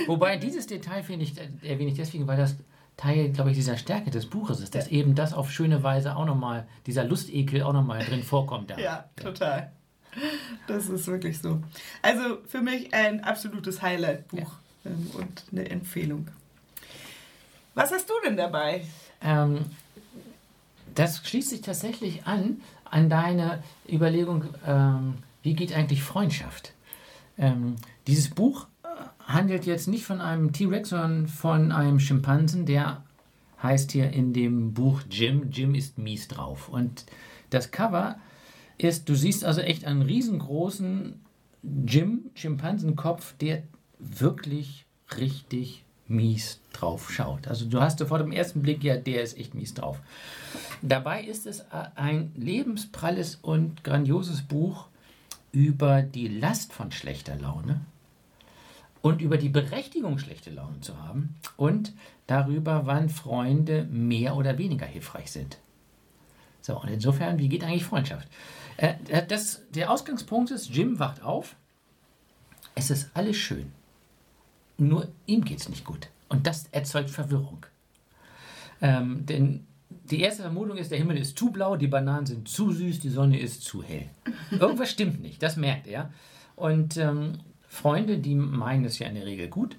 Wobei 0.07 0.37
dieses 0.37 0.67
Detail 0.67 1.03
finde 1.03 1.25
ich, 1.25 1.37
äh, 1.37 1.47
erwähne 1.61 1.91
ich 1.91 1.97
deswegen, 1.97 2.27
weil 2.27 2.37
das 2.37 2.55
Teil, 2.97 3.29
glaube 3.31 3.51
ich, 3.51 3.57
dieser 3.57 3.77
Stärke 3.77 4.11
des 4.11 4.27
Buches 4.27 4.59
ist, 4.59 4.75
dass 4.75 4.87
eben 4.87 5.15
das 5.15 5.33
auf 5.33 5.51
schöne 5.51 5.81
Weise 5.83 6.15
auch 6.15 6.25
nochmal, 6.25 6.67
dieser 6.85 7.03
Lustekel 7.03 7.63
auch 7.63 7.73
nochmal 7.73 8.05
drin 8.05 8.23
vorkommt. 8.23 8.69
Da. 8.69 8.77
Ja, 8.77 9.09
total. 9.15 9.71
Das 10.67 10.89
ist 10.89 11.07
wirklich 11.07 11.39
so. 11.39 11.61
Also 12.01 12.37
für 12.47 12.61
mich 12.61 12.93
ein 12.93 13.23
absolutes 13.23 13.81
Highlight-Buch 13.81 14.51
ähm, 14.85 15.09
und 15.15 15.43
eine 15.51 15.69
Empfehlung. 15.69 16.27
Was 17.73 17.91
hast 17.91 18.07
du 18.09 18.13
denn 18.23 18.37
dabei? 18.37 18.85
Ähm, 19.21 19.65
das 20.93 21.25
schließt 21.27 21.49
sich 21.49 21.61
tatsächlich 21.61 22.27
an, 22.27 22.61
an 22.85 23.09
deine 23.09 23.63
Überlegung, 23.89 24.45
ähm, 24.67 25.15
wie 25.41 25.55
geht 25.55 25.73
eigentlich 25.73 26.03
Freundschaft? 26.03 26.73
Ähm, 27.37 27.75
dieses 28.05 28.29
Buch 28.29 28.67
handelt 29.33 29.65
jetzt 29.65 29.87
nicht 29.87 30.05
von 30.05 30.21
einem 30.21 30.53
T-Rex, 30.53 30.89
sondern 30.89 31.27
von 31.27 31.71
einem 31.71 31.99
Schimpansen, 31.99 32.65
der 32.65 33.03
heißt 33.61 33.91
hier 33.91 34.11
in 34.11 34.33
dem 34.33 34.73
Buch 34.73 35.01
Jim. 35.09 35.49
Jim 35.51 35.73
ist 35.73 35.97
mies 35.97 36.27
drauf. 36.27 36.69
Und 36.69 37.05
das 37.49 37.71
Cover 37.71 38.17
ist, 38.77 39.09
du 39.09 39.15
siehst 39.15 39.45
also 39.45 39.61
echt 39.61 39.85
einen 39.85 40.01
riesengroßen 40.01 41.19
Jim, 41.87 42.29
Schimpansenkopf, 42.35 43.35
der 43.37 43.63
wirklich 43.99 44.85
richtig 45.17 45.83
mies 46.07 46.59
drauf 46.73 47.11
schaut. 47.11 47.47
Also 47.47 47.65
du 47.65 47.79
hast 47.79 47.99
sofort 47.99 48.21
im 48.21 48.31
ersten 48.31 48.61
Blick, 48.61 48.83
ja, 48.83 48.97
der 48.97 49.23
ist 49.23 49.37
echt 49.37 49.55
mies 49.55 49.73
drauf. 49.73 49.99
Dabei 50.81 51.23
ist 51.23 51.47
es 51.47 51.63
ein 51.95 52.31
lebenspralles 52.35 53.39
und 53.41 53.83
grandioses 53.83 54.41
Buch 54.41 54.87
über 55.53 56.01
die 56.01 56.27
Last 56.27 56.73
von 56.73 56.91
schlechter 56.91 57.35
Laune 57.35 57.79
und 59.03 59.21
über 59.21 59.37
die 59.37 59.49
Berechtigung, 59.49 60.17
schlechte 60.17 60.49
Laune 60.49 60.79
zu 60.79 60.97
haben 60.97 61.35
und 61.57 61.93
darüber, 62.25 62.85
wann 62.85 63.09
Freunde 63.09 63.83
mehr 63.91 64.35
oder 64.37 64.57
weniger 64.57 64.85
hilfreich 64.85 65.29
sind. 65.29 65.59
So, 66.61 66.79
und 66.79 66.87
insofern, 66.87 67.37
wie 67.37 67.49
geht 67.49 67.65
eigentlich 67.65 67.83
Freundschaft? 67.83 68.29
Äh, 68.77 68.93
das, 69.27 69.61
der 69.71 69.91
Ausgangspunkt 69.91 70.51
ist, 70.51 70.69
Jim 70.69 70.99
wacht 70.99 71.21
auf, 71.21 71.57
es 72.75 72.89
ist 72.89 73.11
alles 73.13 73.35
schön, 73.35 73.73
nur 74.77 75.09
ihm 75.25 75.43
geht 75.43 75.59
es 75.59 75.67
nicht 75.69 75.83
gut. 75.83 76.07
Und 76.29 76.47
das 76.47 76.67
erzeugt 76.71 77.09
Verwirrung. 77.09 77.65
Ähm, 78.81 79.25
denn 79.25 79.67
die 79.89 80.21
erste 80.21 80.43
Vermutung 80.43 80.77
ist, 80.77 80.91
der 80.91 80.97
Himmel 80.97 81.17
ist 81.17 81.37
zu 81.37 81.51
blau, 81.51 81.75
die 81.75 81.87
Bananen 81.87 82.25
sind 82.25 82.47
zu 82.47 82.71
süß, 82.71 83.01
die 83.01 83.09
Sonne 83.09 83.37
ist 83.37 83.63
zu 83.63 83.83
hell. 83.83 84.09
Irgendwas 84.49 84.89
stimmt 84.89 85.21
nicht, 85.21 85.43
das 85.43 85.57
merkt 85.57 85.87
er. 85.87 86.13
Und 86.55 86.95
ähm, 86.95 87.39
Freunde, 87.73 88.19
die 88.19 88.35
meinen 88.35 88.85
es 88.85 88.99
ja 88.99 89.07
in 89.07 89.15
der 89.15 89.25
Regel 89.25 89.47
gut, 89.47 89.77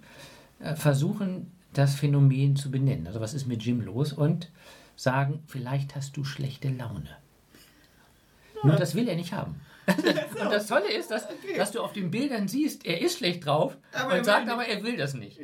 äh, 0.59 0.75
versuchen 0.75 1.53
das 1.73 1.95
Phänomen 1.95 2.57
zu 2.57 2.71
benennen. 2.71 3.07
Also 3.07 3.21
was 3.21 3.35
ist 3.35 3.47
mit 3.47 3.63
Jim 3.63 3.81
los? 3.81 4.13
Und 4.13 4.51
sagen, 4.97 5.43
vielleicht 5.47 5.95
hast 5.95 6.17
du 6.17 6.25
schlechte 6.25 6.69
Laune. 6.69 7.09
Nur 8.63 8.77
das 8.77 8.95
will 8.95 9.09
er 9.09 9.17
nicht 9.17 9.33
haben. 9.33 9.61
Und 9.87 10.51
das 10.51 10.67
Tolle 10.67 10.91
ist, 10.91 11.11
dass, 11.11 11.29
dass 11.57 11.73
du 11.73 11.83
auf 11.83 11.93
den 11.93 12.11
Bildern 12.11 12.49
siehst, 12.49 12.87
er 12.87 13.01
ist 13.01 13.19
schlecht 13.19 13.47
drauf 13.47 13.77
Aber 13.93 14.13
er 14.13 14.19
und 14.19 14.25
sagt 14.25 14.49
aber, 14.49 14.67
er 14.67 14.83
will 14.83 14.97
das 14.97 15.13
nicht. 15.13 15.39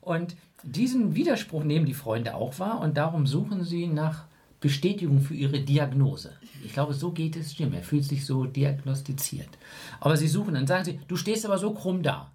Und 0.00 0.34
diesen 0.62 1.14
Widerspruch 1.14 1.62
nehmen 1.62 1.84
die 1.84 1.94
Freunde 1.94 2.34
auch 2.34 2.58
wahr 2.58 2.80
und 2.80 2.96
darum 2.96 3.26
suchen 3.26 3.64
sie 3.64 3.86
nach 3.86 4.24
Bestätigung 4.62 5.20
für 5.20 5.34
ihre 5.34 5.60
Diagnose. 5.60 6.32
Ich 6.64 6.72
glaube, 6.72 6.94
so 6.94 7.10
geht 7.10 7.36
es 7.36 7.58
Jim. 7.58 7.74
Er 7.74 7.82
fühlt 7.82 8.04
sich 8.04 8.24
so 8.24 8.44
diagnostiziert. 8.44 9.48
Aber 10.00 10.16
sie 10.16 10.28
suchen, 10.28 10.54
dann 10.54 10.66
sagen 10.66 10.84
sie, 10.84 11.00
du 11.08 11.16
stehst 11.16 11.44
aber 11.44 11.58
so 11.58 11.74
krumm 11.74 12.02
da. 12.02 12.30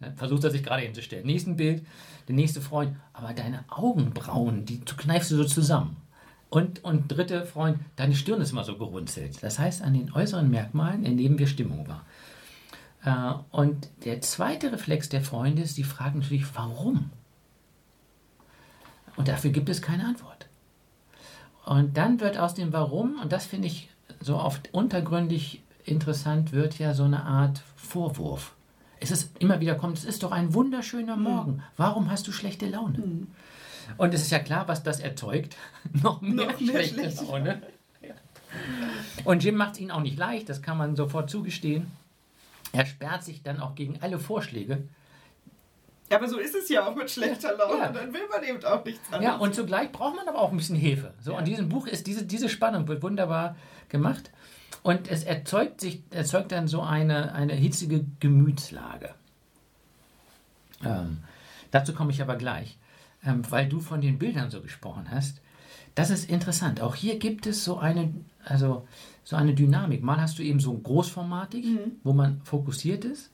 Dann 0.00 0.16
versucht 0.16 0.44
er 0.44 0.50
sich 0.50 0.62
gerade 0.62 0.82
hinzustellen. 0.82 1.26
Nächsten 1.26 1.56
Bild, 1.56 1.84
der 2.28 2.36
nächste 2.36 2.60
Freund, 2.60 2.96
aber 3.12 3.34
deine 3.34 3.64
Augenbrauen, 3.68 4.64
die 4.64 4.80
kneifst 4.80 5.30
du 5.32 5.36
so 5.36 5.44
zusammen. 5.44 5.96
Und, 6.48 6.84
und 6.84 7.08
dritte 7.08 7.44
Freund, 7.44 7.80
deine 7.96 8.14
Stirn 8.14 8.40
ist 8.40 8.52
immer 8.52 8.64
so 8.64 8.78
gerunzelt. 8.78 9.42
Das 9.42 9.58
heißt, 9.58 9.82
an 9.82 9.94
den 9.94 10.12
äußeren 10.12 10.48
Merkmalen 10.48 11.04
erleben 11.04 11.38
wir 11.38 11.48
Stimmung 11.48 11.88
wahr. 11.88 12.06
Äh, 13.04 13.56
und 13.56 13.88
der 14.04 14.20
zweite 14.20 14.70
Reflex 14.70 15.08
der 15.08 15.22
Freunde 15.22 15.62
ist, 15.62 15.76
die 15.76 15.84
fragen 15.84 16.20
natürlich, 16.20 16.46
warum? 16.54 17.10
Und 19.16 19.26
dafür 19.26 19.50
gibt 19.50 19.68
es 19.68 19.82
keine 19.82 20.04
Antwort. 20.04 20.45
Und 21.66 21.96
dann 21.96 22.20
wird 22.20 22.38
aus 22.38 22.54
dem 22.54 22.72
Warum, 22.72 23.18
und 23.20 23.32
das 23.32 23.44
finde 23.44 23.66
ich 23.66 23.88
so 24.20 24.38
oft 24.38 24.72
untergründig 24.72 25.62
interessant, 25.84 26.52
wird 26.52 26.78
ja 26.78 26.94
so 26.94 27.02
eine 27.02 27.24
Art 27.24 27.60
Vorwurf. 27.74 28.52
Es 29.00 29.10
ist 29.10 29.36
immer 29.40 29.58
wieder 29.60 29.74
kommt, 29.74 29.98
es 29.98 30.04
ist 30.04 30.22
doch 30.22 30.30
ein 30.30 30.54
wunderschöner 30.54 31.16
Morgen. 31.16 31.64
Warum 31.76 32.08
hast 32.08 32.28
du 32.28 32.32
schlechte 32.32 32.66
Laune? 32.68 32.98
Hm. 32.98 33.26
Und 33.98 34.14
es 34.14 34.22
ist 34.22 34.30
ja 34.30 34.38
klar, 34.38 34.68
was 34.68 34.84
das 34.84 35.00
erzeugt. 35.00 35.56
Noch 35.92 36.20
mehr, 36.20 36.46
Noch 36.46 36.60
mehr 36.60 36.70
schlechte 36.70 37.00
schlechte 37.00 37.24
Laune. 37.24 37.62
Ja. 38.00 38.14
Und 39.24 39.42
Jim 39.42 39.56
macht 39.56 39.74
es 39.74 39.80
ihnen 39.80 39.90
auch 39.90 40.00
nicht 40.00 40.16
leicht, 40.16 40.48
das 40.48 40.62
kann 40.62 40.78
man 40.78 40.94
sofort 40.94 41.28
zugestehen. 41.28 41.90
Er 42.70 42.86
sperrt 42.86 43.24
sich 43.24 43.42
dann 43.42 43.58
auch 43.58 43.74
gegen 43.74 44.00
alle 44.02 44.20
Vorschläge. 44.20 44.84
Aber 46.10 46.28
so 46.28 46.38
ist 46.38 46.54
es 46.54 46.68
ja 46.68 46.86
auch 46.86 46.94
mit 46.94 47.10
schlechter 47.10 47.56
Laune. 47.56 47.78
Ja. 47.78 47.88
Dann 47.90 48.12
will 48.14 48.28
man 48.30 48.42
eben 48.44 48.64
auch 48.64 48.84
nichts 48.84 49.00
anderes. 49.12 49.24
Ja, 49.24 49.36
und 49.36 49.54
zugleich 49.54 49.90
braucht 49.90 50.16
man 50.16 50.28
aber 50.28 50.38
auch 50.38 50.50
ein 50.52 50.56
bisschen 50.56 50.76
Hilfe. 50.76 51.14
So, 51.20 51.32
Ja. 51.32 51.38
an 51.38 51.44
diesem 51.44 51.68
Buch 51.68 51.86
ist 51.86 52.06
diese, 52.06 52.24
diese 52.24 52.48
Spannung 52.48 52.86
wird 52.86 53.02
wunderbar 53.02 53.56
gemacht. 53.88 54.30
Und 54.82 55.10
es 55.10 55.24
erzeugt, 55.24 55.80
sich, 55.80 56.02
erzeugt 56.10 56.52
dann 56.52 56.68
so 56.68 56.80
eine, 56.80 57.32
eine 57.34 57.54
hitzige 57.54 58.04
Gemütslage. 58.20 59.14
Ähm, 60.84 61.18
dazu 61.72 61.92
komme 61.92 62.12
ich 62.12 62.22
aber 62.22 62.36
gleich, 62.36 62.78
ähm, 63.24 63.42
weil 63.50 63.68
du 63.68 63.80
von 63.80 64.00
den 64.00 64.18
Bildern 64.18 64.50
so 64.50 64.60
gesprochen 64.60 65.10
hast. 65.10 65.40
Das 65.96 66.10
ist 66.10 66.28
interessant. 66.30 66.80
Auch 66.80 66.94
hier 66.94 67.18
gibt 67.18 67.46
es 67.46 67.64
so 67.64 67.78
eine, 67.78 68.12
also 68.44 68.86
so 69.24 69.34
eine 69.34 69.54
Dynamik. 69.54 70.02
Mal 70.02 70.20
hast 70.20 70.38
du 70.38 70.42
eben 70.42 70.60
so 70.60 70.74
großformatig, 70.74 71.66
wo 72.04 72.12
man 72.12 72.42
fokussiert 72.42 73.04
ist 73.04 73.30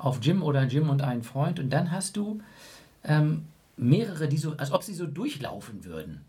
auf 0.00 0.18
Jim 0.22 0.42
oder 0.42 0.64
Jim 0.64 0.88
und 0.90 1.02
einen 1.02 1.22
Freund. 1.22 1.60
Und 1.60 1.70
dann 1.70 1.90
hast 1.92 2.16
du 2.16 2.40
ähm, 3.04 3.44
mehrere, 3.76 4.28
die 4.28 4.38
so, 4.38 4.56
als 4.56 4.72
ob 4.72 4.82
sie 4.82 4.94
so 4.94 5.06
durchlaufen 5.06 5.84
würden. 5.84 6.22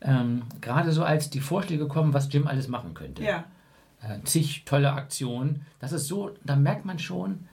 Ähm, 0.00 0.42
Gerade 0.60 0.92
so 0.92 1.04
als 1.04 1.30
die 1.30 1.40
Vorschläge 1.40 1.88
kommen, 1.88 2.12
was 2.12 2.30
Jim 2.32 2.46
alles 2.46 2.68
machen 2.68 2.94
könnte. 2.94 3.22
Ja. 3.22 3.44
Äh, 4.02 4.18
zig 4.24 4.64
tolle 4.66 4.92
Aktionen. 4.92 5.62
Das 5.80 5.92
ist 5.92 6.06
so, 6.06 6.34
da 6.44 6.54
merkt 6.56 6.84
man 6.84 6.98
schon, 6.98 7.46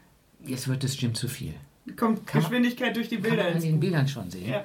jetzt 0.43 0.67
wird 0.67 0.83
es 0.83 1.00
Jim 1.00 1.15
zu 1.15 1.27
viel. 1.27 1.53
Kommt 1.95 2.25
Kann 2.27 2.41
man- 2.41 2.51
Geschwindigkeit 2.51 2.95
durch 2.95 3.10
die 3.10 3.15
Kann 3.15 3.24
Bilder 3.24 3.38
man 3.43 3.48
an 3.48 3.53
ins 3.55 3.63
den. 3.63 3.79
Bildern 3.79 4.07
schon 4.07 4.29
sehen. 4.29 4.50
Ja. 4.51 4.63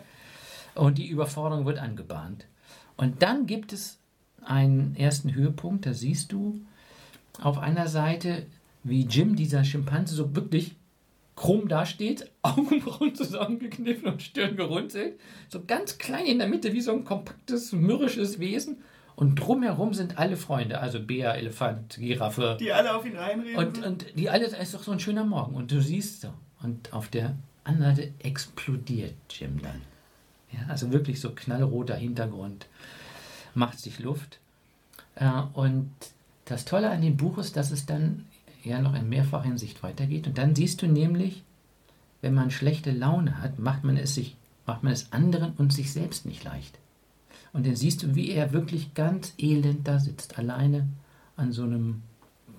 Und 0.74 0.98
die 0.98 1.08
Überforderung 1.08 1.66
wird 1.66 1.78
angebahnt. 1.78 2.46
Und 2.96 3.22
dann 3.22 3.46
gibt 3.46 3.72
es 3.72 3.98
einen 4.44 4.96
ersten 4.96 5.34
Höhepunkt, 5.34 5.86
da 5.86 5.92
siehst 5.94 6.32
du 6.32 6.60
auf 7.40 7.58
einer 7.58 7.86
Seite, 7.88 8.46
wie 8.84 9.02
Jim, 9.04 9.36
dieser 9.36 9.62
Schimpanse, 9.64 10.14
so 10.14 10.34
wirklich 10.34 10.74
krumm 11.38 11.68
dasteht, 11.68 12.28
Augenbrauen 12.42 13.14
zusammengekniffen 13.14 14.08
und 14.08 14.22
Stirn 14.22 14.56
gerunzelt, 14.56 15.20
so 15.48 15.62
ganz 15.64 15.96
klein 15.98 16.26
in 16.26 16.40
der 16.40 16.48
Mitte, 16.48 16.72
wie 16.72 16.80
so 16.80 16.92
ein 16.92 17.04
kompaktes, 17.04 17.70
mürrisches 17.72 18.40
Wesen. 18.40 18.78
Und 19.14 19.36
drumherum 19.36 19.94
sind 19.94 20.18
alle 20.18 20.36
Freunde, 20.36 20.80
also 20.80 21.00
Bär, 21.00 21.34
Elefant, 21.36 21.96
Giraffe, 21.96 22.56
Die 22.60 22.72
alle 22.72 22.94
auf 22.94 23.06
ihn 23.06 23.16
einreden. 23.16 23.56
und, 23.56 23.84
und 23.84 24.06
die 24.16 24.28
alle, 24.30 24.46
es 24.46 24.52
ist 24.52 24.74
doch 24.74 24.82
so 24.82 24.90
ein 24.90 24.98
schöner 25.00 25.24
Morgen. 25.24 25.54
Und 25.54 25.70
du 25.70 25.80
siehst 25.80 26.22
so. 26.22 26.28
Und 26.60 26.92
auf 26.92 27.08
der 27.08 27.36
anderen 27.62 27.94
Seite 27.94 28.12
explodiert 28.18 29.14
Jim 29.30 29.60
dann. 29.62 29.82
Ja, 30.52 30.66
also 30.68 30.90
wirklich 30.92 31.20
so 31.20 31.30
knallroter 31.30 31.96
Hintergrund, 31.96 32.66
macht 33.54 33.78
sich 33.78 34.00
Luft. 34.00 34.40
Äh, 35.14 35.30
und 35.52 35.90
das 36.46 36.64
Tolle 36.64 36.90
an 36.90 37.02
dem 37.02 37.16
Buch 37.16 37.38
ist, 37.38 37.56
dass 37.56 37.70
es 37.70 37.86
dann 37.86 38.26
ja 38.68 38.80
noch 38.80 38.94
in 38.94 39.08
mehrfacher 39.08 39.44
Hinsicht 39.44 39.82
weitergeht. 39.82 40.26
Und 40.26 40.38
dann 40.38 40.54
siehst 40.54 40.82
du 40.82 40.86
nämlich, 40.86 41.42
wenn 42.20 42.34
man 42.34 42.50
schlechte 42.50 42.90
Laune 42.90 43.40
hat, 43.40 43.58
macht 43.58 43.84
man 43.84 43.96
es 43.96 44.14
sich, 44.14 44.36
macht 44.66 44.82
man 44.82 44.92
es 44.92 45.12
anderen 45.12 45.52
und 45.52 45.72
sich 45.72 45.92
selbst 45.92 46.26
nicht 46.26 46.44
leicht. 46.44 46.78
Und 47.52 47.66
dann 47.66 47.76
siehst 47.76 48.02
du, 48.02 48.14
wie 48.14 48.30
er 48.30 48.52
wirklich 48.52 48.94
ganz 48.94 49.34
elend 49.38 49.88
da 49.88 49.98
sitzt, 49.98 50.38
alleine 50.38 50.88
an 51.36 51.52
so 51.52 51.62
einem 51.62 52.02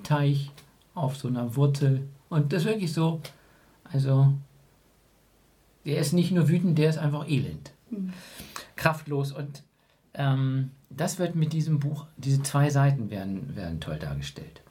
Teich, 0.03 0.51
auf 0.95 1.15
so 1.17 1.27
einer 1.27 1.55
Wurzel. 1.55 2.07
Und 2.29 2.51
das 2.53 2.63
ist 2.63 2.67
wirklich 2.67 2.93
so, 2.93 3.21
also, 3.83 4.33
der 5.85 5.99
ist 5.99 6.13
nicht 6.13 6.31
nur 6.31 6.49
wütend, 6.49 6.77
der 6.77 6.89
ist 6.89 6.97
einfach 6.97 7.27
elend. 7.29 7.71
Kraftlos. 8.75 9.31
Und 9.31 9.63
ähm, 10.13 10.71
das 10.89 11.19
wird 11.19 11.35
mit 11.35 11.53
diesem 11.53 11.79
Buch, 11.79 12.05
diese 12.17 12.41
zwei 12.41 12.69
Seiten 12.69 13.09
werden, 13.09 13.55
werden 13.55 13.79
toll 13.79 13.99
dargestellt. 13.99 14.61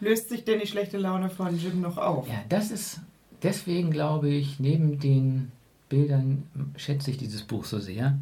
Löst 0.00 0.28
sich 0.28 0.44
denn 0.44 0.60
die 0.60 0.66
schlechte 0.66 0.98
Laune 0.98 1.28
von 1.28 1.58
Jim 1.58 1.80
noch 1.80 1.98
auf? 1.98 2.28
Ja, 2.28 2.42
das 2.48 2.70
ist, 2.70 3.00
deswegen 3.42 3.90
glaube 3.90 4.28
ich, 4.28 4.60
neben 4.60 4.98
den 5.00 5.50
Bildern 5.88 6.44
schätze 6.76 7.10
ich 7.10 7.16
dieses 7.16 7.42
Buch 7.42 7.64
so 7.64 7.78
sehr, 7.78 8.18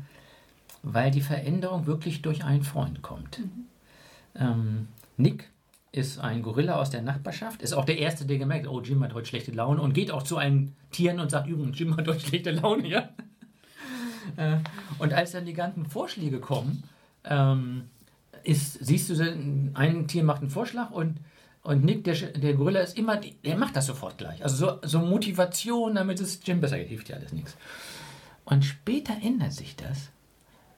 weil 0.82 1.10
die 1.10 1.20
Veränderung 1.20 1.86
wirklich 1.86 2.22
durch 2.22 2.44
einen 2.44 2.62
Freund 2.62 3.02
kommt. 3.02 3.40
Ähm, 4.34 4.88
Nick 5.16 5.50
ist 5.92 6.18
ein 6.18 6.42
Gorilla 6.42 6.80
aus 6.80 6.90
der 6.90 7.02
Nachbarschaft, 7.02 7.62
ist 7.62 7.72
auch 7.72 7.84
der 7.84 7.98
Erste, 7.98 8.26
der 8.26 8.38
gemerkt 8.38 8.66
hat, 8.66 8.72
oh, 8.72 8.80
Jim 8.80 9.02
hat 9.02 9.14
heute 9.14 9.26
schlechte 9.26 9.52
Laune 9.52 9.80
und 9.80 9.94
geht 9.94 10.10
auch 10.10 10.22
zu 10.22 10.36
einen 10.36 10.74
Tieren 10.90 11.20
und 11.20 11.30
sagt, 11.30 11.48
übrigens, 11.48 11.78
Jim 11.78 11.96
hat 11.96 12.06
heute 12.06 12.20
schlechte 12.20 12.52
Laune, 12.52 12.88
ja. 12.88 13.08
Äh, 14.36 14.58
und 14.98 15.12
als 15.12 15.30
dann 15.30 15.46
die 15.46 15.52
ganzen 15.52 15.86
Vorschläge 15.86 16.40
kommen, 16.40 16.82
ähm, 17.22 17.84
ist, 18.42 18.72
siehst 18.84 19.08
du, 19.08 19.14
ein 19.74 20.08
Tier 20.08 20.24
macht 20.24 20.40
einen 20.40 20.50
Vorschlag 20.50 20.90
und, 20.90 21.18
und 21.66 21.84
Nick, 21.84 22.04
der, 22.04 22.14
der 22.14 22.54
Gorilla, 22.54 22.78
ist 22.78 22.96
immer, 22.96 23.16
der 23.16 23.58
macht 23.58 23.74
das 23.74 23.86
sofort 23.86 24.18
gleich. 24.18 24.40
Also 24.44 24.56
so, 24.56 24.78
so 24.82 25.00
Motivation, 25.00 25.96
damit 25.96 26.20
es 26.20 26.38
Jim 26.44 26.60
besser 26.60 26.78
geht, 26.78 26.88
hilft 26.88 27.08
ja 27.08 27.16
alles 27.16 27.32
nichts. 27.32 27.56
Und 28.44 28.64
später 28.64 29.14
ändert 29.20 29.52
sich 29.52 29.74
das. 29.74 30.10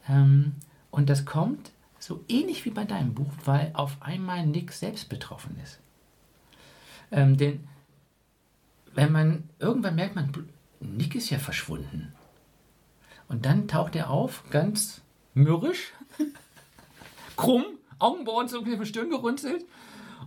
Ähm, 0.09 0.55
und 0.91 1.11
das 1.11 1.27
kommt 1.27 1.73
so 1.99 2.25
ähnlich 2.29 2.65
wie 2.65 2.71
bei 2.71 2.85
deinem 2.85 3.13
Buch, 3.13 3.31
weil 3.45 3.71
auf 3.75 3.99
einmal 4.01 4.47
Nick 4.47 4.73
selbst 4.73 5.11
betroffen 5.11 5.61
ist. 5.63 5.79
Ähm, 7.11 7.37
denn 7.37 7.69
wenn 8.95 9.13
man, 9.13 9.51
irgendwann 9.59 9.95
merkt 9.95 10.15
man, 10.15 10.33
Nick 10.81 11.15
ist 11.15 11.29
ja 11.29 11.39
verschwunden. 11.39 12.15
Und 13.29 13.45
dann 13.45 13.69
taucht 13.69 13.95
er 13.95 14.09
auf, 14.09 14.43
ganz 14.49 15.03
mürrisch, 15.35 15.93
krumm, 17.37 17.67
Augenbrauen 17.99 18.49
die 18.49 18.87
Stirn 18.87 19.11
gerunzelt. 19.11 19.67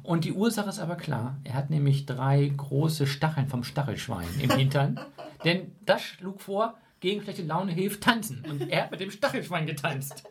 Und 0.03 0.25
die 0.25 0.34
Ursache 0.34 0.70
ist 0.70 0.79
aber 0.79 0.96
klar. 0.96 1.38
Er 1.43 1.53
hat 1.53 1.70
nämlich 1.70 2.05
drei 2.05 2.51
große 2.55 3.05
Stacheln 3.08 3.48
vom 3.48 3.63
Stachelschwein 3.63 4.27
im 4.39 4.50
Hintern. 4.51 5.00
Denn 5.43 5.72
das 5.86 6.01
schlug 6.01 6.41
vor, 6.41 6.75
gegen 7.00 7.22
schlechte 7.22 7.43
Laune 7.43 7.72
hilft 7.72 8.01
tanzen. 8.03 8.43
Und 8.50 8.70
er 8.70 8.84
hat 8.84 8.91
mit 8.91 9.00
dem 9.00 9.12
Stachelschwein 9.12 9.65
getanzt. 9.65 10.24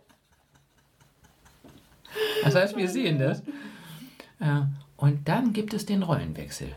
Das 2.42 2.54
heißt, 2.54 2.76
wir 2.76 2.88
sehen 2.88 3.18
das. 3.18 3.40
Äh, 4.40 4.62
Und 4.96 5.28
dann 5.28 5.52
gibt 5.52 5.72
es 5.74 5.86
den 5.86 6.02
Rollenwechsel. 6.02 6.74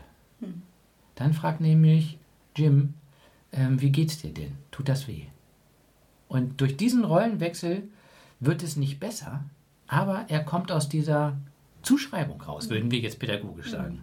Dann 1.14 1.32
fragt 1.32 1.60
nämlich 1.60 2.18
Jim, 2.56 2.94
ähm, 3.52 3.80
wie 3.80 3.90
geht's 3.90 4.20
dir 4.20 4.32
denn? 4.32 4.56
Tut 4.70 4.88
das 4.88 5.06
weh? 5.08 5.26
Und 6.28 6.60
durch 6.60 6.76
diesen 6.76 7.04
Rollenwechsel 7.04 7.88
wird 8.40 8.62
es 8.62 8.76
nicht 8.76 8.98
besser, 8.98 9.44
aber 9.86 10.24
er 10.28 10.42
kommt 10.44 10.72
aus 10.72 10.88
dieser 10.88 11.36
Zuschreibung 11.84 12.40
raus, 12.40 12.68
würden 12.70 12.90
wir 12.90 12.98
jetzt 12.98 13.18
pädagogisch 13.18 13.70
sagen. 13.70 14.02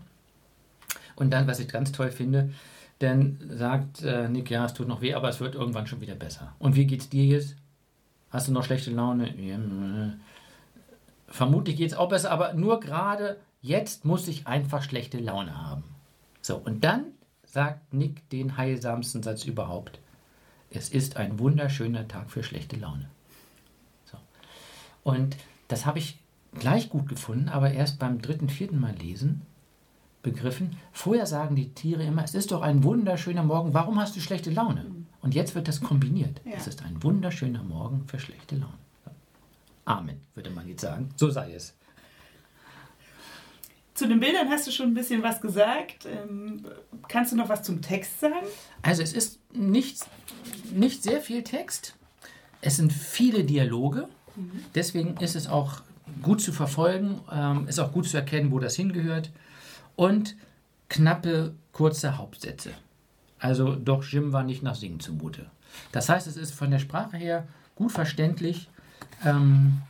Und 1.15 1.31
dann, 1.31 1.47
was 1.47 1.59
ich 1.59 1.67
ganz 1.67 1.91
toll 1.91 2.11
finde, 2.11 2.51
dann 3.00 3.39
sagt 3.50 4.03
äh, 4.03 4.29
Nick, 4.29 4.50
ja, 4.50 4.65
es 4.65 4.73
tut 4.73 4.88
noch 4.88 5.01
weh, 5.01 5.13
aber 5.13 5.29
es 5.29 5.39
wird 5.39 5.55
irgendwann 5.55 5.88
schon 5.88 6.01
wieder 6.01 6.15
besser. 6.15 6.55
Und 6.59 6.75
wie 6.75 6.85
geht's 6.85 7.09
dir 7.09 7.25
jetzt? 7.25 7.55
Hast 8.29 8.47
du 8.47 8.51
noch 8.51 8.63
schlechte 8.63 8.91
Laune? 8.91 9.35
Ja, 9.38 9.55
äh, 9.55 10.11
vermutlich 11.27 11.77
geht's 11.77 11.93
auch 11.93 12.09
besser, 12.09 12.31
aber 12.31 12.53
nur 12.53 12.79
gerade 12.79 13.38
jetzt 13.61 14.05
muss 14.05 14.27
ich 14.27 14.47
einfach 14.47 14.83
schlechte 14.83 15.19
Laune 15.19 15.57
haben. 15.57 15.83
So, 16.41 16.57
und 16.57 16.83
dann 16.83 17.05
sagt 17.45 17.93
Nick 17.93 18.29
den 18.29 18.57
heilsamsten 18.57 19.23
Satz 19.23 19.45
überhaupt. 19.45 20.00
Es 20.69 20.89
ist 20.89 21.17
ein 21.17 21.38
wunderschöner 21.39 22.07
Tag 22.07 22.31
für 22.31 22.43
schlechte 22.43 22.77
Laune. 22.77 23.09
So. 24.05 24.17
Und 25.03 25.35
das 25.67 25.85
habe 25.85 26.00
ich 26.00 26.20
gleich 26.60 26.89
gut 26.89 27.08
gefunden, 27.08 27.50
aber 27.50 27.72
erst 27.72 28.00
beim 28.00 28.22
dritten, 28.22 28.50
vierten 28.50 28.79
Mal 28.79 28.96
lesen 28.96 29.41
begriffen. 30.22 30.77
Vorher 30.91 31.25
sagen 31.25 31.55
die 31.55 31.74
Tiere 31.74 32.03
immer, 32.03 32.24
es 32.24 32.36
ist 32.36 32.51
doch 32.51 32.62
ein 32.62 32.84
wunderschöner 32.84 33.43
Morgen, 33.43 33.74
warum 33.74 34.00
hast 34.00 34.15
du 34.15 34.20
schlechte 34.20 34.51
Laune? 34.51 34.86
Und 35.22 35.34
jetzt 35.36 35.55
wird 35.55 35.67
das 35.67 35.81
kombiniert. 35.81 36.41
Ja. 36.46 36.53
Es 36.58 36.67
ist 36.67 36.84
ein 36.84 37.01
wunderschöner 37.01 37.63
Morgen 37.63 38.08
für 38.08 38.20
schlechte 38.20 38.55
Laune. 38.55 38.74
Amen, 39.86 40.22
würde 40.36 40.50
man 40.51 40.67
jetzt 40.67 40.81
sagen. 40.81 41.10
So 41.15 41.29
sei 41.29 41.53
es. 41.53 41.75
Zu 43.93 44.08
den 44.08 44.20
Bildern 44.20 44.50
hast 44.50 44.65
du 44.67 44.72
schon 44.72 44.88
ein 44.88 44.93
bisschen 44.93 45.22
was 45.22 45.41
gesagt. 45.41 46.05
Ähm, 46.05 46.65
kannst 47.08 47.31
du 47.31 47.36
noch 47.36 47.50
was 47.50 47.63
zum 47.63 47.81
Text 47.81 48.20
sagen? 48.20 48.48
Also 48.81 49.03
es 49.03 49.13
ist 49.13 49.39
nicht, 49.53 50.05
nicht 50.72 51.03
sehr 51.03 51.22
viel 51.22 51.43
Text. 51.43 51.96
Es 52.62 52.77
sind 52.77 52.93
viele 52.93 53.43
Dialoge. 53.43 54.08
Deswegen 54.75 55.17
ist 55.17 55.36
es 55.36 55.48
auch 55.48 55.81
gut 56.22 56.41
zu 56.41 56.51
verfolgen, 56.51 57.20
ähm, 57.32 57.68
ist 57.68 57.80
auch 57.80 57.91
gut 57.91 58.08
zu 58.08 58.18
erkennen, 58.18 58.51
wo 58.51 58.60
das 58.60 58.75
hingehört. 58.75 59.32
Und 59.96 60.36
knappe, 60.89 61.53
kurze 61.72 62.18
Hauptsätze. 62.18 62.72
Also 63.39 63.75
doch 63.75 64.03
Jim 64.03 64.34
war 64.34 64.44
nicht 64.44 64.63
nach 64.63 64.75
Singen 64.75 65.00
zumute. 65.00 65.48
Das 65.91 66.10
heißt, 66.10 66.27
es 66.27 66.38
ist 66.38 66.53
von 66.53 66.70
der 66.70 66.80
Sprache 66.80 67.18
her 67.18 67.48
gut 67.75 67.91
verständlich. 67.91 68.70
Ähm, 69.25 69.82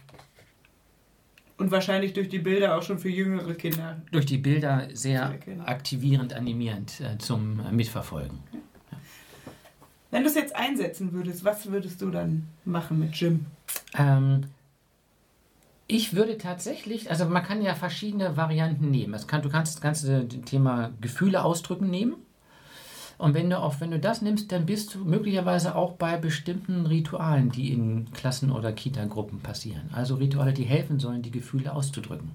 Und 1.57 1.71
wahrscheinlich 1.71 2.13
durch 2.13 2.29
die 2.29 2.39
Bilder 2.39 2.77
auch 2.77 2.83
schon 2.83 2.97
für 2.99 3.09
jüngere 3.09 3.53
Kinder. 3.55 4.01
durch 4.11 4.25
die 4.25 4.37
Bilder 4.37 4.87
sehr 4.93 5.35
aktivierend, 5.65 6.33
animierend 6.33 7.01
äh, 7.01 7.17
zum 7.17 7.59
äh, 7.59 7.71
Mitverfolgen. 7.71 8.39
Wenn 10.11 10.23
du 10.23 10.29
es 10.29 10.35
jetzt 10.35 10.55
einsetzen 10.55 11.13
würdest, 11.13 11.45
was 11.45 11.71
würdest 11.71 12.01
du 12.01 12.11
dann 12.11 12.47
machen 12.65 12.99
mit 12.99 13.15
Jim? 13.15 13.45
Ähm, 13.97 14.45
ich 15.91 16.15
würde 16.15 16.37
tatsächlich, 16.37 17.09
also 17.09 17.25
man 17.25 17.43
kann 17.43 17.61
ja 17.61 17.75
verschiedene 17.75 18.37
Varianten 18.37 18.89
nehmen. 18.91 19.19
Kann, 19.27 19.41
du 19.41 19.49
kannst 19.49 19.75
das 19.75 19.81
ganze 19.81 20.25
Thema 20.27 20.91
Gefühle 21.01 21.43
ausdrücken 21.43 21.89
nehmen. 21.89 22.15
Und 23.17 23.33
wenn 23.33 23.49
du 23.49 23.59
auch, 23.59 23.81
wenn 23.81 23.91
du 23.91 23.99
das 23.99 24.21
nimmst, 24.21 24.51
dann 24.51 24.65
bist 24.65 24.95
du 24.95 24.99
möglicherweise 24.99 25.75
auch 25.75 25.91
bei 25.93 26.17
bestimmten 26.17 26.85
Ritualen, 26.85 27.51
die 27.51 27.73
in 27.73 28.11
Klassen 28.13 28.51
oder 28.51 28.71
Kitagruppen 28.71 29.41
passieren. 29.41 29.89
Also 29.91 30.15
Rituale, 30.15 30.53
die 30.53 30.63
helfen 30.63 30.97
sollen, 30.97 31.21
die 31.21 31.29
Gefühle 31.29 31.73
auszudrücken. 31.73 32.31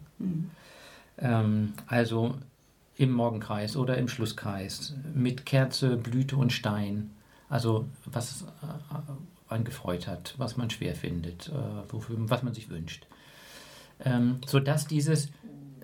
Ähm, 1.19 1.73
also 1.87 2.35
im 2.97 3.11
Morgenkreis 3.11 3.77
oder 3.77 3.97
im 3.97 4.09
Schlusskreis 4.09 4.95
mit 5.15 5.47
Kerze, 5.47 5.97
Blüte 5.97 6.37
und 6.37 6.53
Stein. 6.53 7.11
Also 7.49 7.87
was 8.05 8.45
äh, 8.63 9.53
einen 9.53 9.65
gefreut 9.65 10.07
hat, 10.07 10.35
was 10.37 10.59
man 10.59 10.69
schwer 10.69 10.95
findet, 10.95 11.49
äh, 11.49 11.93
wofür, 11.93 12.17
was 12.19 12.43
man 12.43 12.53
sich 12.53 12.69
wünscht. 12.69 13.07
Ähm, 14.05 14.41
sodass 14.47 14.87
dieses, 14.87 15.31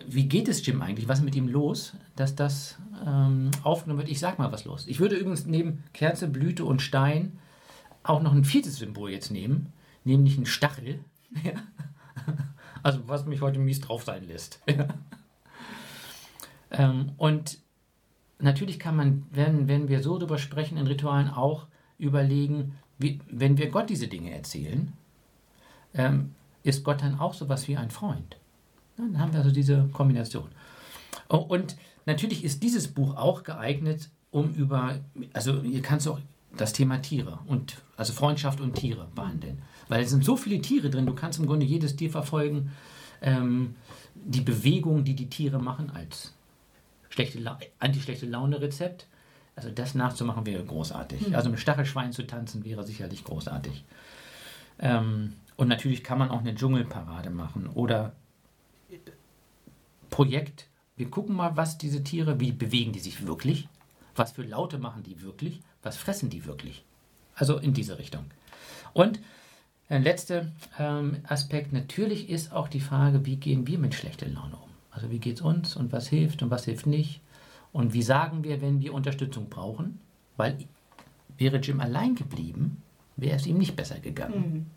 wie 0.06 0.28
geht 0.28 0.48
es 0.48 0.64
Jim 0.64 0.82
eigentlich, 0.82 1.08
was 1.08 1.20
ist 1.20 1.24
mit 1.24 1.34
ihm 1.34 1.48
los, 1.48 1.94
dass 2.14 2.34
das 2.34 2.76
ähm, 3.06 3.50
aufgenommen 3.62 4.00
wird. 4.00 4.10
Ich 4.10 4.20
sag 4.20 4.38
mal 4.38 4.52
was 4.52 4.64
los. 4.64 4.86
Ich 4.86 5.00
würde 5.00 5.16
übrigens 5.16 5.46
neben 5.46 5.84
Kerze, 5.92 6.28
Blüte 6.28 6.64
und 6.64 6.82
Stein 6.82 7.38
auch 8.02 8.22
noch 8.22 8.32
ein 8.32 8.44
viertes 8.44 8.76
Symbol 8.76 9.10
jetzt 9.10 9.30
nehmen, 9.30 9.72
nämlich 10.04 10.36
einen 10.36 10.46
Stachel. 10.46 11.00
Ja. 11.42 11.52
Also 12.82 13.00
was 13.06 13.24
mich 13.24 13.40
heute 13.40 13.58
mies 13.58 13.80
drauf 13.80 14.02
sein 14.04 14.26
lässt. 14.26 14.60
Ja. 14.68 14.88
Ähm, 16.70 17.12
und 17.16 17.58
natürlich 18.38 18.78
kann 18.78 18.96
man, 18.96 19.26
wenn, 19.30 19.68
wenn 19.68 19.88
wir 19.88 20.02
so 20.02 20.18
darüber 20.18 20.38
sprechen 20.38 20.76
in 20.76 20.86
Ritualen, 20.86 21.28
auch 21.28 21.66
überlegen, 21.98 22.74
wie, 22.98 23.20
wenn 23.30 23.58
wir 23.58 23.70
Gott 23.70 23.90
diese 23.90 24.08
Dinge 24.08 24.34
erzählen, 24.34 24.92
ähm, 25.94 26.34
ist 26.62 26.84
Gott 26.84 27.02
dann 27.02 27.18
auch 27.18 27.34
sowas 27.34 27.68
wie 27.68 27.76
ein 27.76 27.90
Freund. 27.90 28.36
Dann 28.96 29.18
haben 29.18 29.32
wir 29.32 29.40
also 29.40 29.50
diese 29.50 29.88
Kombination. 29.92 30.48
Oh, 31.28 31.36
und 31.36 31.76
natürlich 32.06 32.44
ist 32.44 32.62
dieses 32.62 32.88
Buch 32.88 33.16
auch 33.16 33.42
geeignet, 33.42 34.10
um 34.30 34.54
über, 34.54 35.00
also 35.32 35.62
hier 35.62 35.82
kannst 35.82 36.06
du 36.06 36.12
auch 36.12 36.20
das 36.56 36.72
Thema 36.72 37.00
Tiere 37.00 37.38
und 37.46 37.76
also 37.96 38.12
Freundschaft 38.12 38.60
und 38.60 38.74
Tiere 38.74 39.08
behandeln. 39.14 39.62
Weil 39.88 40.02
es 40.02 40.10
sind 40.10 40.24
so 40.24 40.36
viele 40.36 40.60
Tiere 40.60 40.90
drin, 40.90 41.06
du 41.06 41.14
kannst 41.14 41.38
im 41.38 41.46
Grunde 41.46 41.66
jedes 41.66 41.96
Tier 41.96 42.10
verfolgen, 42.10 42.70
ähm, 43.20 43.74
die 44.14 44.40
Bewegung, 44.40 45.04
die 45.04 45.14
die 45.14 45.28
Tiere 45.28 45.58
machen 45.58 45.90
als 45.90 46.34
schlechte 47.08 47.38
La 47.38 47.58
anti-schlechte 47.78 48.26
Laune-Rezept. 48.26 49.06
Also 49.54 49.70
das 49.70 49.94
nachzumachen 49.94 50.46
wäre 50.46 50.64
großartig. 50.64 51.34
Also 51.36 51.50
mit 51.50 51.60
Stachelschwein 51.60 52.12
zu 52.12 52.26
tanzen 52.26 52.64
wäre 52.64 52.84
sicherlich 52.84 53.24
großartig. 53.24 53.84
Ähm, 54.78 55.34
und 55.56 55.68
natürlich 55.68 56.02
kann 56.02 56.18
man 56.18 56.30
auch 56.30 56.40
eine 56.40 56.54
Dschungelparade 56.54 57.30
machen 57.30 57.68
oder 57.68 58.12
Projekt. 60.10 60.68
Wir 60.96 61.10
gucken 61.10 61.34
mal, 61.34 61.56
was 61.56 61.78
diese 61.78 62.04
Tiere, 62.04 62.38
wie 62.40 62.52
bewegen 62.52 62.92
die 62.92 63.00
sich 63.00 63.26
wirklich, 63.26 63.68
was 64.14 64.32
für 64.32 64.42
Laute 64.42 64.78
machen 64.78 65.02
die 65.02 65.22
wirklich, 65.22 65.60
was 65.82 65.96
fressen 65.96 66.30
die 66.30 66.44
wirklich. 66.44 66.84
Also 67.34 67.58
in 67.58 67.72
diese 67.72 67.98
Richtung. 67.98 68.26
Und 68.92 69.20
der 69.88 70.00
letzte 70.00 70.52
ähm, 70.78 71.18
Aspekt 71.24 71.72
natürlich 71.72 72.28
ist 72.30 72.52
auch 72.52 72.68
die 72.68 72.80
Frage, 72.80 73.26
wie 73.26 73.36
gehen 73.36 73.66
wir 73.66 73.78
mit 73.78 73.94
schlechter 73.94 74.26
Laune 74.26 74.56
um? 74.56 74.70
Also 74.90 75.10
wie 75.10 75.18
geht 75.18 75.36
es 75.36 75.42
uns 75.42 75.76
und 75.76 75.92
was 75.92 76.08
hilft 76.08 76.42
und 76.42 76.50
was 76.50 76.66
hilft 76.66 76.86
nicht? 76.86 77.20
Und 77.72 77.94
wie 77.94 78.02
sagen 78.02 78.44
wir, 78.44 78.60
wenn 78.60 78.80
wir 78.80 78.92
Unterstützung 78.92 79.48
brauchen? 79.48 79.98
Weil 80.36 80.58
wäre 81.38 81.56
Jim 81.58 81.80
allein 81.80 82.14
geblieben, 82.14 82.82
wäre 83.16 83.36
es 83.36 83.46
ihm 83.46 83.58
nicht 83.58 83.76
besser 83.76 83.98
gegangen. 83.98 84.70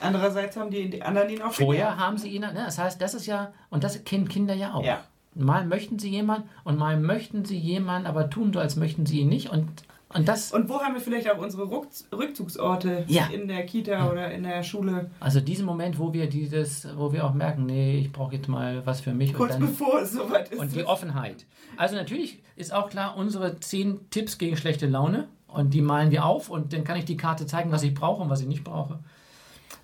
Andererseits 0.00 0.56
haben 0.56 0.70
die, 0.70 0.90
die 0.90 1.02
anderen 1.02 1.28
ihn 1.30 1.42
auch 1.42 1.52
Vorher 1.52 1.84
gelernt. 1.84 2.00
haben 2.00 2.18
sie 2.18 2.28
ihn, 2.28 2.40
ne, 2.42 2.52
das 2.54 2.78
heißt, 2.78 3.00
das 3.00 3.14
ist 3.14 3.26
ja, 3.26 3.52
und 3.70 3.84
das 3.84 4.02
kennen 4.04 4.28
Kinder 4.28 4.54
ja 4.54 4.74
auch. 4.74 4.84
Ja. 4.84 5.00
Mal 5.34 5.64
möchten 5.66 5.98
sie 5.98 6.08
jemanden 6.10 6.48
und 6.64 6.78
mal 6.78 6.98
möchten 6.98 7.44
sie 7.44 7.56
jemanden, 7.58 8.06
aber 8.08 8.30
tun 8.30 8.52
so, 8.52 8.58
als 8.58 8.76
möchten 8.76 9.06
sie 9.06 9.20
ihn 9.20 9.28
nicht. 9.28 9.50
Und, 9.50 9.68
und 10.12 10.26
das, 10.28 10.50
Und 10.52 10.68
wo 10.68 10.80
haben 10.80 10.94
wir 10.94 11.00
vielleicht 11.00 11.30
auch 11.30 11.38
unsere 11.38 11.62
Ruck- 11.64 11.86
Rückzugsorte 12.12 13.04
Ja. 13.06 13.28
in 13.32 13.46
der 13.46 13.64
Kita 13.64 14.10
oder 14.10 14.30
in 14.32 14.42
der 14.42 14.62
Schule? 14.64 15.10
also 15.20 15.40
diesen 15.40 15.64
Moment, 15.66 15.98
wo 15.98 16.12
wir 16.12 16.28
dieses, 16.28 16.88
wo 16.96 17.12
wir 17.12 17.24
auch 17.24 17.32
merken, 17.34 17.66
nee, 17.66 17.98
ich 17.98 18.12
brauche 18.12 18.34
jetzt 18.34 18.48
mal 18.48 18.84
was 18.86 19.00
für 19.00 19.12
mich. 19.14 19.32
Kurz 19.34 19.54
und 19.54 19.60
dann, 19.62 19.70
bevor 19.70 20.00
es 20.00 20.12
soweit 20.12 20.48
ist. 20.50 20.58
Und 20.58 20.74
die 20.74 20.84
Offenheit. 20.84 21.46
Also 21.76 21.94
natürlich 21.94 22.42
ist 22.56 22.72
auch 22.72 22.90
klar, 22.90 23.16
unsere 23.16 23.60
zehn 23.60 24.00
Tipps 24.10 24.36
gegen 24.38 24.56
schlechte 24.56 24.86
Laune 24.88 25.28
und 25.46 25.72
die 25.74 25.80
malen 25.82 26.10
wir 26.10 26.24
auf 26.24 26.50
und 26.50 26.72
dann 26.72 26.82
kann 26.84 26.96
ich 26.96 27.04
die 27.04 27.16
Karte 27.16 27.46
zeigen, 27.46 27.70
was 27.70 27.82
ich 27.84 27.94
brauche 27.94 28.20
und 28.22 28.30
was 28.30 28.40
ich 28.40 28.48
nicht 28.48 28.64
brauche. 28.64 28.98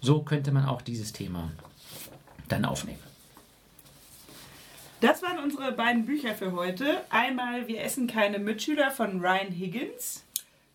So 0.00 0.22
könnte 0.22 0.52
man 0.52 0.66
auch 0.66 0.82
dieses 0.82 1.12
Thema 1.12 1.50
dann 2.48 2.64
aufnehmen. 2.64 2.98
Das 5.00 5.22
waren 5.22 5.42
unsere 5.42 5.72
beiden 5.72 6.06
Bücher 6.06 6.34
für 6.34 6.52
heute. 6.52 7.02
Einmal 7.10 7.68
Wir 7.68 7.82
essen 7.82 8.06
keine 8.06 8.38
Mitschüler 8.38 8.90
von 8.90 9.20
Ryan 9.20 9.52
Higgins. 9.52 10.24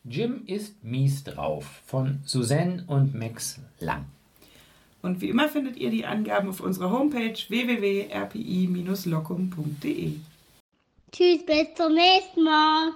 Jim 0.04 0.44
ist 0.48 0.84
mies 0.84 1.24
drauf 1.24 1.82
von 1.86 2.22
Suzanne 2.26 2.84
und 2.88 3.14
Max 3.14 3.60
Lang. 3.80 4.06
Und 5.02 5.22
wie 5.22 5.30
immer 5.30 5.48
findet 5.50 5.78
ihr 5.78 5.90
die 5.90 6.06
Angaben 6.06 6.50
auf 6.50 6.60
unserer 6.60 6.92
Homepage 6.92 7.34
www.rpi-locum.de. 7.34 10.16
Tschüss, 11.12 11.44
bis 11.46 11.74
zum 11.76 11.94
nächsten 11.94 12.44
Mal. 12.44 12.92